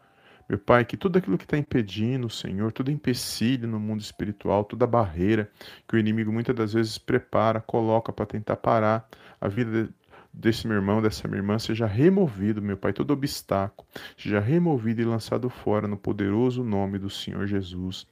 Meu 0.47 0.59
Pai, 0.59 0.85
que 0.85 0.95
tudo 0.95 1.17
aquilo 1.17 1.39
que 1.39 1.45
está 1.45 1.57
impedindo, 1.57 2.29
Senhor, 2.29 2.71
todo 2.71 2.91
empecilho 2.91 3.67
no 3.67 3.81
mundo 3.81 4.03
espiritual, 4.03 4.63
toda 4.63 4.87
barreira 4.87 5.51
que 5.89 5.97
o 5.97 5.99
inimigo 5.99 6.31
muitas 6.31 6.55
das 6.55 6.75
vezes 6.75 6.99
prepara, 6.99 7.63
coloca 7.63 8.13
para 8.13 8.27
tentar 8.27 8.57
parar 8.57 9.09
a 9.41 9.49
vida 9.49 9.89
desse 10.31 10.67
meu 10.67 10.77
irmão, 10.77 11.01
dessa 11.01 11.27
minha 11.27 11.39
irmã, 11.39 11.59
seja 11.59 11.87
removido, 11.87 12.61
meu 12.61 12.77
Pai, 12.77 12.93
todo 12.93 13.13
obstáculo, 13.13 13.89
seja 14.19 14.39
removido 14.39 15.01
e 15.01 15.05
lançado 15.07 15.49
fora 15.49 15.89
no 15.89 15.97
poderoso 15.97 16.63
nome 16.63 16.99
do 16.99 17.09
Senhor 17.09 17.47
Jesus. 17.47 18.07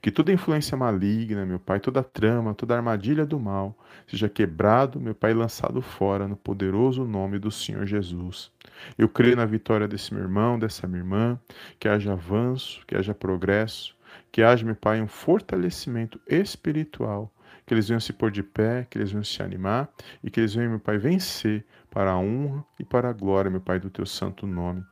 Que 0.00 0.10
toda 0.10 0.32
influência 0.32 0.76
maligna, 0.76 1.46
meu 1.46 1.58
Pai, 1.58 1.80
toda 1.80 2.02
trama, 2.02 2.54
toda 2.54 2.76
armadilha 2.76 3.24
do 3.24 3.40
mal, 3.40 3.76
seja 4.06 4.28
quebrado, 4.28 5.00
meu 5.00 5.14
Pai, 5.14 5.32
lançado 5.32 5.80
fora 5.80 6.28
no 6.28 6.36
poderoso 6.36 7.04
nome 7.04 7.38
do 7.38 7.50
Senhor 7.50 7.86
Jesus. 7.86 8.50
Eu 8.98 9.08
creio 9.08 9.36
na 9.36 9.46
vitória 9.46 9.88
desse 9.88 10.12
meu 10.12 10.22
irmão, 10.22 10.58
dessa 10.58 10.86
minha 10.86 11.00
irmã, 11.00 11.40
que 11.78 11.88
haja 11.88 12.12
avanço, 12.12 12.82
que 12.86 12.96
haja 12.96 13.14
progresso, 13.14 13.96
que 14.30 14.42
haja, 14.42 14.64
meu 14.64 14.76
Pai, 14.76 15.00
um 15.00 15.08
fortalecimento 15.08 16.20
espiritual, 16.26 17.32
que 17.66 17.72
eles 17.72 17.88
venham 17.88 18.00
se 18.00 18.12
pôr 18.12 18.30
de 18.30 18.42
pé, 18.42 18.86
que 18.90 18.98
eles 18.98 19.10
venham 19.10 19.24
se 19.24 19.42
animar 19.42 19.88
e 20.22 20.30
que 20.30 20.40
eles 20.40 20.54
venham, 20.54 20.70
meu 20.70 20.80
Pai, 20.80 20.98
vencer 20.98 21.64
para 21.90 22.10
a 22.10 22.18
honra 22.18 22.64
e 22.78 22.84
para 22.84 23.08
a 23.08 23.12
glória, 23.12 23.50
meu 23.50 23.60
Pai, 23.60 23.80
do 23.80 23.88
teu 23.88 24.04
santo 24.04 24.46
nome. 24.46 24.84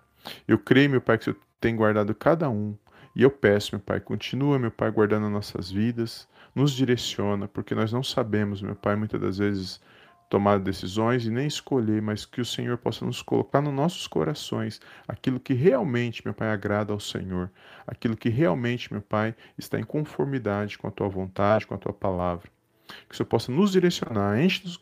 Eu 0.46 0.58
creio, 0.58 0.88
meu 0.88 1.00
Pai, 1.00 1.18
que 1.18 1.22
o 1.22 1.24
Senhor 1.24 1.36
tem 1.60 1.76
guardado 1.76 2.14
cada 2.14 2.48
um 2.48 2.76
e 3.14 3.22
eu 3.22 3.30
peço, 3.30 3.74
meu 3.74 3.80
Pai, 3.80 4.00
continua, 4.00 4.58
meu 4.58 4.70
Pai, 4.70 4.90
guardando 4.90 5.28
nossas 5.28 5.70
vidas, 5.70 6.28
nos 6.54 6.72
direciona, 6.72 7.46
porque 7.46 7.74
nós 7.74 7.92
não 7.92 8.02
sabemos, 8.02 8.62
meu 8.62 8.74
Pai, 8.74 8.96
muitas 8.96 9.20
das 9.20 9.38
vezes 9.38 9.80
tomar 10.32 10.58
decisões 10.58 11.26
e 11.26 11.30
nem 11.30 11.46
escolher, 11.46 12.00
mas 12.00 12.24
que 12.24 12.40
o 12.40 12.44
Senhor 12.44 12.78
possa 12.78 13.04
nos 13.04 13.20
colocar 13.20 13.60
nos 13.60 13.74
nossos 13.74 14.06
corações 14.06 14.80
aquilo 15.06 15.38
que 15.38 15.52
realmente, 15.52 16.22
meu 16.24 16.32
Pai, 16.32 16.48
agrada 16.48 16.90
ao 16.90 16.98
Senhor, 16.98 17.50
aquilo 17.86 18.16
que 18.16 18.30
realmente, 18.30 18.90
meu 18.90 19.02
Pai, 19.02 19.34
está 19.58 19.78
em 19.78 19.84
conformidade 19.84 20.78
com 20.78 20.88
a 20.88 20.90
tua 20.90 21.06
vontade, 21.06 21.66
com 21.66 21.74
a 21.74 21.78
tua 21.78 21.92
palavra. 21.92 22.48
Que 23.08 23.14
o 23.14 23.16
Senhor 23.16 23.26
possa 23.26 23.52
nos 23.52 23.72
direcionar, 23.72 24.40
enche-nos 24.40 24.80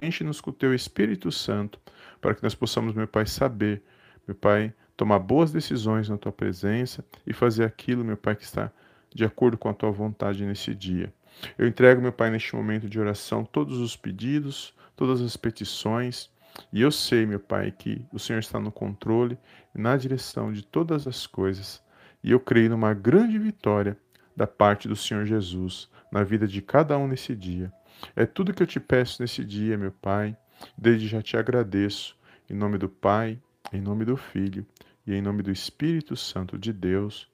enche 0.00 0.24
com 0.40 0.50
o 0.50 0.52
teu 0.52 0.72
Espírito 0.72 1.32
Santo, 1.32 1.80
para 2.20 2.32
que 2.32 2.42
nós 2.42 2.54
possamos, 2.54 2.94
meu 2.94 3.08
Pai, 3.08 3.26
saber, 3.26 3.82
meu 4.26 4.36
Pai, 4.36 4.72
tomar 4.96 5.18
boas 5.18 5.52
decisões 5.52 6.08
na 6.08 6.16
tua 6.16 6.32
presença 6.32 7.04
e 7.26 7.32
fazer 7.32 7.64
aquilo, 7.64 8.04
meu 8.04 8.16
Pai, 8.16 8.36
que 8.36 8.44
está 8.44 8.70
de 9.14 9.24
acordo 9.24 9.58
com 9.58 9.68
a 9.68 9.74
tua 9.74 9.90
vontade 9.90 10.44
nesse 10.44 10.74
dia. 10.74 11.12
Eu 11.56 11.66
entrego, 11.66 12.00
meu 12.00 12.12
Pai, 12.12 12.30
neste 12.30 12.54
momento 12.54 12.88
de 12.88 13.00
oração, 13.00 13.44
todos 13.44 13.78
os 13.78 13.96
pedidos, 13.96 14.74
todas 14.96 15.20
as 15.20 15.36
petições, 15.36 16.30
e 16.72 16.82
eu 16.82 16.90
sei, 16.90 17.24
meu 17.24 17.40
Pai, 17.40 17.70
que 17.70 18.04
o 18.12 18.18
Senhor 18.18 18.38
está 18.38 18.60
no 18.60 18.70
controle 18.70 19.38
e 19.74 19.80
na 19.80 19.96
direção 19.96 20.52
de 20.52 20.62
todas 20.62 21.06
as 21.06 21.26
coisas, 21.26 21.82
e 22.22 22.30
eu 22.30 22.38
creio 22.38 22.70
numa 22.70 22.94
grande 22.94 23.38
vitória 23.38 23.96
da 24.36 24.46
parte 24.46 24.86
do 24.88 24.96
Senhor 24.96 25.24
Jesus 25.24 25.90
na 26.10 26.22
vida 26.22 26.46
de 26.46 26.60
cada 26.60 26.96
um 26.98 27.08
nesse 27.08 27.34
dia. 27.34 27.72
É 28.14 28.26
tudo 28.26 28.52
que 28.52 28.62
eu 28.62 28.66
te 28.66 28.78
peço 28.78 29.22
nesse 29.22 29.44
dia, 29.44 29.78
meu 29.78 29.92
Pai. 29.92 30.36
Desde 30.76 31.08
já 31.08 31.22
te 31.22 31.36
agradeço, 31.36 32.16
em 32.48 32.54
nome 32.54 32.78
do 32.78 32.88
Pai, 32.88 33.38
em 33.70 33.80
nome 33.80 34.04
do 34.04 34.16
Filho 34.16 34.66
e 35.06 35.14
em 35.14 35.22
nome 35.22 35.42
do 35.42 35.50
Espírito 35.50 36.16
Santo 36.16 36.58
de 36.58 36.72
Deus. 36.72 37.28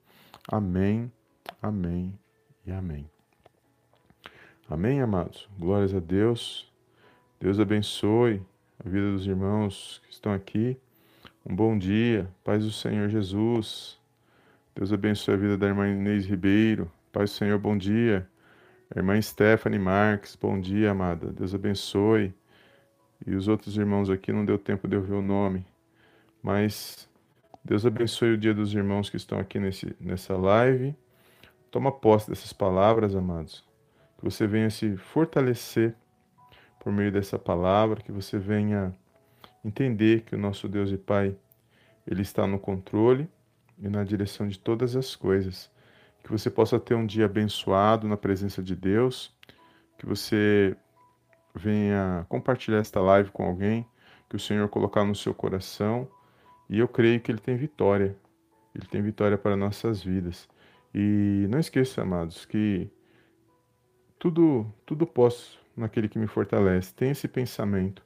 Amém, 0.51 1.11
amém 1.63 2.19
e 2.67 2.73
amém. 2.73 3.09
Amém, 4.69 5.01
amados? 5.01 5.49
Glórias 5.59 5.95
a 5.95 6.01
Deus. 6.01 6.71
Deus 7.41 7.59
abençoe 7.59 8.43
a 8.85 8.89
vida 8.89 9.11
dos 9.13 9.27
irmãos 9.27 10.03
que 10.05 10.13
estão 10.13 10.33
aqui. 10.33 10.77
Um 11.47 11.55
bom 11.55 11.79
dia, 11.79 12.29
paz 12.45 12.65
do 12.65 12.71
Senhor 12.71 13.09
Jesus. 13.09 13.99
Deus 14.75 14.93
abençoe 14.93 15.35
a 15.35 15.37
vida 15.39 15.57
da 15.57 15.67
irmã 15.67 15.89
Inês 15.89 16.27
Ribeiro. 16.27 16.91
Paz 17.11 17.31
do 17.31 17.37
Senhor, 17.37 17.59
bom 17.59 17.77
dia. 17.77 18.29
A 18.95 18.99
irmã 18.99 19.21
Stephanie 19.21 19.79
Marques, 19.79 20.37
bom 20.37 20.61
dia, 20.61 20.91
amada. 20.91 21.33
Deus 21.33 21.55
abençoe. 21.55 22.35
E 23.27 23.35
os 23.35 23.49
outros 23.49 23.77
irmãos 23.77 24.11
aqui 24.11 24.33
não 24.33 24.45
deu 24.45 24.59
tempo 24.59 24.87
de 24.87 24.97
eu 24.97 25.03
ver 25.03 25.15
o 25.15 25.23
nome. 25.23 25.65
Mas 26.43 27.09
Deus 27.65 27.85
abençoe 27.85 28.33
o 28.33 28.39
dia 28.39 28.55
dos 28.55 28.73
irmãos 28.73 29.11
que 29.11 29.17
estão 29.17 29.39
aqui 29.39 29.59
nesse, 29.59 29.95
nessa 30.01 30.37
live. 30.37 30.95
Toma 31.71 31.93
posse 31.93 32.29
dessas 32.29 32.53
palavras, 32.53 33.15
amados. 33.15 33.65
Que 34.17 34.25
você 34.25 34.47
venha 34.47 34.71
se 34.71 34.97
fortalecer 34.97 35.95
por 36.81 36.93
meio 36.93 37.13
dessa 37.13 37.39
palavra, 37.39 38.01
que 38.01 38.11
você 38.11 38.39
venha 38.39 38.95
entender 39.65 40.23
que 40.23 40.35
o 40.35 40.39
nosso 40.39 40.69
Deus 40.69 40.91
e 40.91 40.97
Pai, 40.97 41.37
Ele 42.07 42.23
está 42.23 42.47
no 42.47 42.59
controle 42.59 43.29
e 43.79 43.89
na 43.89 44.03
direção 44.05 44.49
de 44.49 44.59
todas 44.59 44.97
as 44.97 45.15
coisas. 45.15 45.71
Que 46.23 46.31
você 46.31 46.49
possa 46.51 46.79
ter 46.81 46.95
um 46.95 47.07
dia 47.07 47.27
abençoado 47.27 48.09
na 48.09 48.17
presença 48.17 48.63
de 48.63 48.75
Deus, 48.75 49.35
que 49.99 50.07
você 50.07 50.77
venha 51.55 52.25
compartilhar 52.29 52.79
esta 52.79 53.01
live 53.01 53.31
com 53.31 53.45
alguém, 53.45 53.87
que 54.29 54.37
o 54.37 54.41
Senhor 54.41 54.69
colocar 54.69 55.05
no 55.05 55.15
seu 55.15 55.35
coração, 55.35 56.09
e 56.69 56.79
eu 56.79 56.89
creio 56.89 57.21
que 57.21 57.31
Ele 57.31 57.41
tem 57.41 57.57
vitória. 57.57 58.17
Ele 58.75 58.87
tem 58.87 59.03
vitória 59.03 59.39
para 59.39 59.57
nossas 59.57 60.03
vidas. 60.03 60.49
E 60.95 61.47
não 61.49 61.59
esqueça, 61.59 62.03
amados, 62.03 62.45
que 62.45 62.91
tudo, 64.19 64.67
tudo 64.85 65.07
posso 65.07 65.59
naquele 65.77 66.09
que 66.09 66.19
me 66.19 66.27
fortalece. 66.27 66.95
Tem 66.95 67.11
esse 67.11 67.29
pensamento 67.29 68.03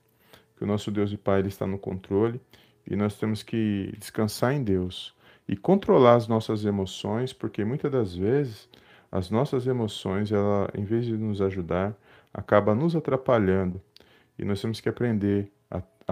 que 0.57 0.65
o 0.65 0.67
nosso 0.67 0.91
Deus 0.91 1.13
e 1.13 1.17
Pai 1.17 1.41
ele 1.41 1.49
está 1.49 1.67
no 1.67 1.79
controle 1.79 2.41
e 2.87 2.97
nós 2.97 3.19
temos 3.19 3.43
que 3.43 3.93
descansar 3.99 4.53
em 4.53 4.63
Deus 4.63 5.15
e 5.49 5.57
controlar 5.57 6.17
as 6.17 6.29
nossas 6.29 6.65
emoções, 6.65 7.33
porque 7.33 7.65
muitas 7.65 7.91
das 7.91 8.15
vezes 8.15 8.69
as 9.11 9.31
nossas 9.31 9.67
emoções, 9.67 10.33
ela, 10.33 10.71
em 10.75 10.85
vez 10.85 11.05
de 11.05 11.17
nos 11.17 11.43
ajudar, 11.43 11.95
acaba 12.33 12.75
nos 12.75 12.97
atrapalhando. 12.97 13.81
E 14.39 14.45
nós 14.45 14.61
temos 14.61 14.81
que 14.81 14.89
aprender 14.89 15.53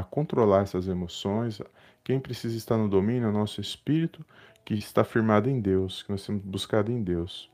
a 0.01 0.05
controlar 0.05 0.63
essas 0.63 0.89
emoções. 0.89 1.61
Quem 2.03 2.19
precisa 2.19 2.57
estar 2.57 2.77
no 2.77 2.89
domínio 2.89 3.27
é 3.27 3.29
o 3.29 3.33
nosso 3.33 3.61
espírito, 3.61 4.25
que 4.65 4.75
está 4.75 5.05
firmado 5.05 5.49
em 5.49 5.61
Deus, 5.61 6.03
que 6.03 6.11
nós 6.11 6.25
temos 6.25 6.43
buscado 6.43 6.91
em 6.91 7.03
Deus. 7.03 7.51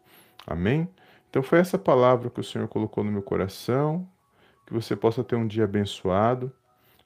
Amém? 0.46 0.88
Então 1.28 1.42
foi 1.42 1.58
essa 1.58 1.78
palavra 1.78 2.30
que 2.30 2.40
o 2.40 2.44
Senhor 2.44 2.66
colocou 2.68 3.04
no 3.04 3.12
meu 3.12 3.22
coração, 3.22 4.08
que 4.66 4.72
você 4.72 4.96
possa 4.96 5.22
ter 5.22 5.36
um 5.36 5.46
dia 5.46 5.64
abençoado, 5.64 6.52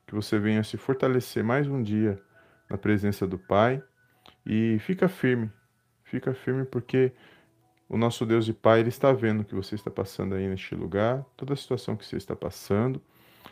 que 0.07 0.15
você 0.15 0.39
venha 0.39 0.63
se 0.63 0.77
fortalecer 0.77 1.43
mais 1.43 1.67
um 1.67 1.83
dia 1.83 2.21
na 2.69 2.77
presença 2.77 3.27
do 3.27 3.39
Pai 3.39 3.83
e 4.45 4.79
fica 4.81 5.09
firme, 5.09 5.51
fica 6.05 6.35
firme 6.35 6.65
porque 6.65 7.13
o 7.89 7.97
nosso 7.97 8.25
Deus 8.25 8.47
e 8.47 8.53
Pai, 8.53 8.81
Ele 8.81 8.89
está 8.89 9.13
vendo 9.13 9.41
o 9.41 9.45
que 9.45 9.55
você 9.55 9.75
está 9.75 9.91
passando 9.91 10.35
aí 10.35 10.49
neste 10.49 10.75
lugar, 10.75 11.25
toda 11.37 11.55
a 11.55 11.57
situação 11.57 11.97
que 11.97 12.07
você 12.07 12.17
está 12.17 12.37
passando, 12.37 13.03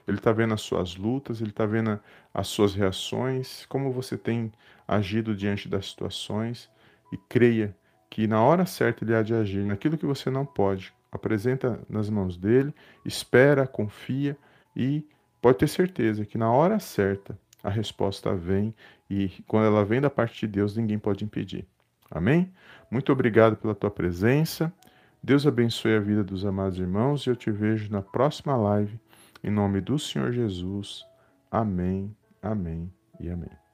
Ele 0.06 0.18
está 0.18 0.32
vendo 0.32 0.54
as 0.54 0.60
suas 0.60 0.96
lutas, 0.96 1.40
Ele 1.40 1.50
está 1.50 1.66
vendo 1.66 1.98
as 2.32 2.48
suas 2.48 2.74
reações, 2.74 3.66
como 3.66 3.92
você 3.92 4.16
tem 4.16 4.52
agido 4.86 5.34
diante 5.34 5.68
das 5.68 5.86
situações 5.90 6.70
e 7.12 7.16
creia 7.16 7.76
que 8.10 8.26
na 8.26 8.42
hora 8.42 8.64
certa 8.64 9.04
ele 9.04 9.14
há 9.14 9.22
de 9.22 9.34
agir 9.34 9.64
naquilo 9.64 9.98
que 9.98 10.06
você 10.06 10.30
não 10.30 10.46
pode. 10.46 10.92
Apresenta 11.12 11.80
nas 11.88 12.08
mãos 12.08 12.36
dele, 12.36 12.74
espera, 13.04 13.66
confia 13.66 14.36
e 14.74 15.06
pode 15.40 15.58
ter 15.58 15.68
certeza 15.68 16.24
que 16.24 16.38
na 16.38 16.50
hora 16.50 16.78
certa 16.78 17.38
a 17.62 17.68
resposta 17.68 18.34
vem 18.34 18.74
e 19.10 19.28
quando 19.46 19.66
ela 19.66 19.84
vem 19.84 20.00
da 20.00 20.10
parte 20.10 20.40
de 20.40 20.46
Deus, 20.46 20.76
ninguém 20.76 20.98
pode 20.98 21.24
impedir. 21.24 21.66
Amém? 22.10 22.52
Muito 22.90 23.12
obrigado 23.12 23.56
pela 23.56 23.74
tua 23.74 23.90
presença. 23.90 24.72
Deus 25.22 25.46
abençoe 25.46 25.94
a 25.94 26.00
vida 26.00 26.22
dos 26.22 26.44
amados 26.44 26.78
irmãos 26.78 27.26
e 27.26 27.30
eu 27.30 27.36
te 27.36 27.50
vejo 27.50 27.90
na 27.90 28.00
próxima 28.00 28.56
live. 28.56 28.98
Em 29.42 29.50
nome 29.50 29.80
do 29.80 29.98
Senhor 29.98 30.32
Jesus. 30.32 31.04
Amém, 31.50 32.14
amém 32.42 32.92
e 33.20 33.30
amém. 33.30 33.67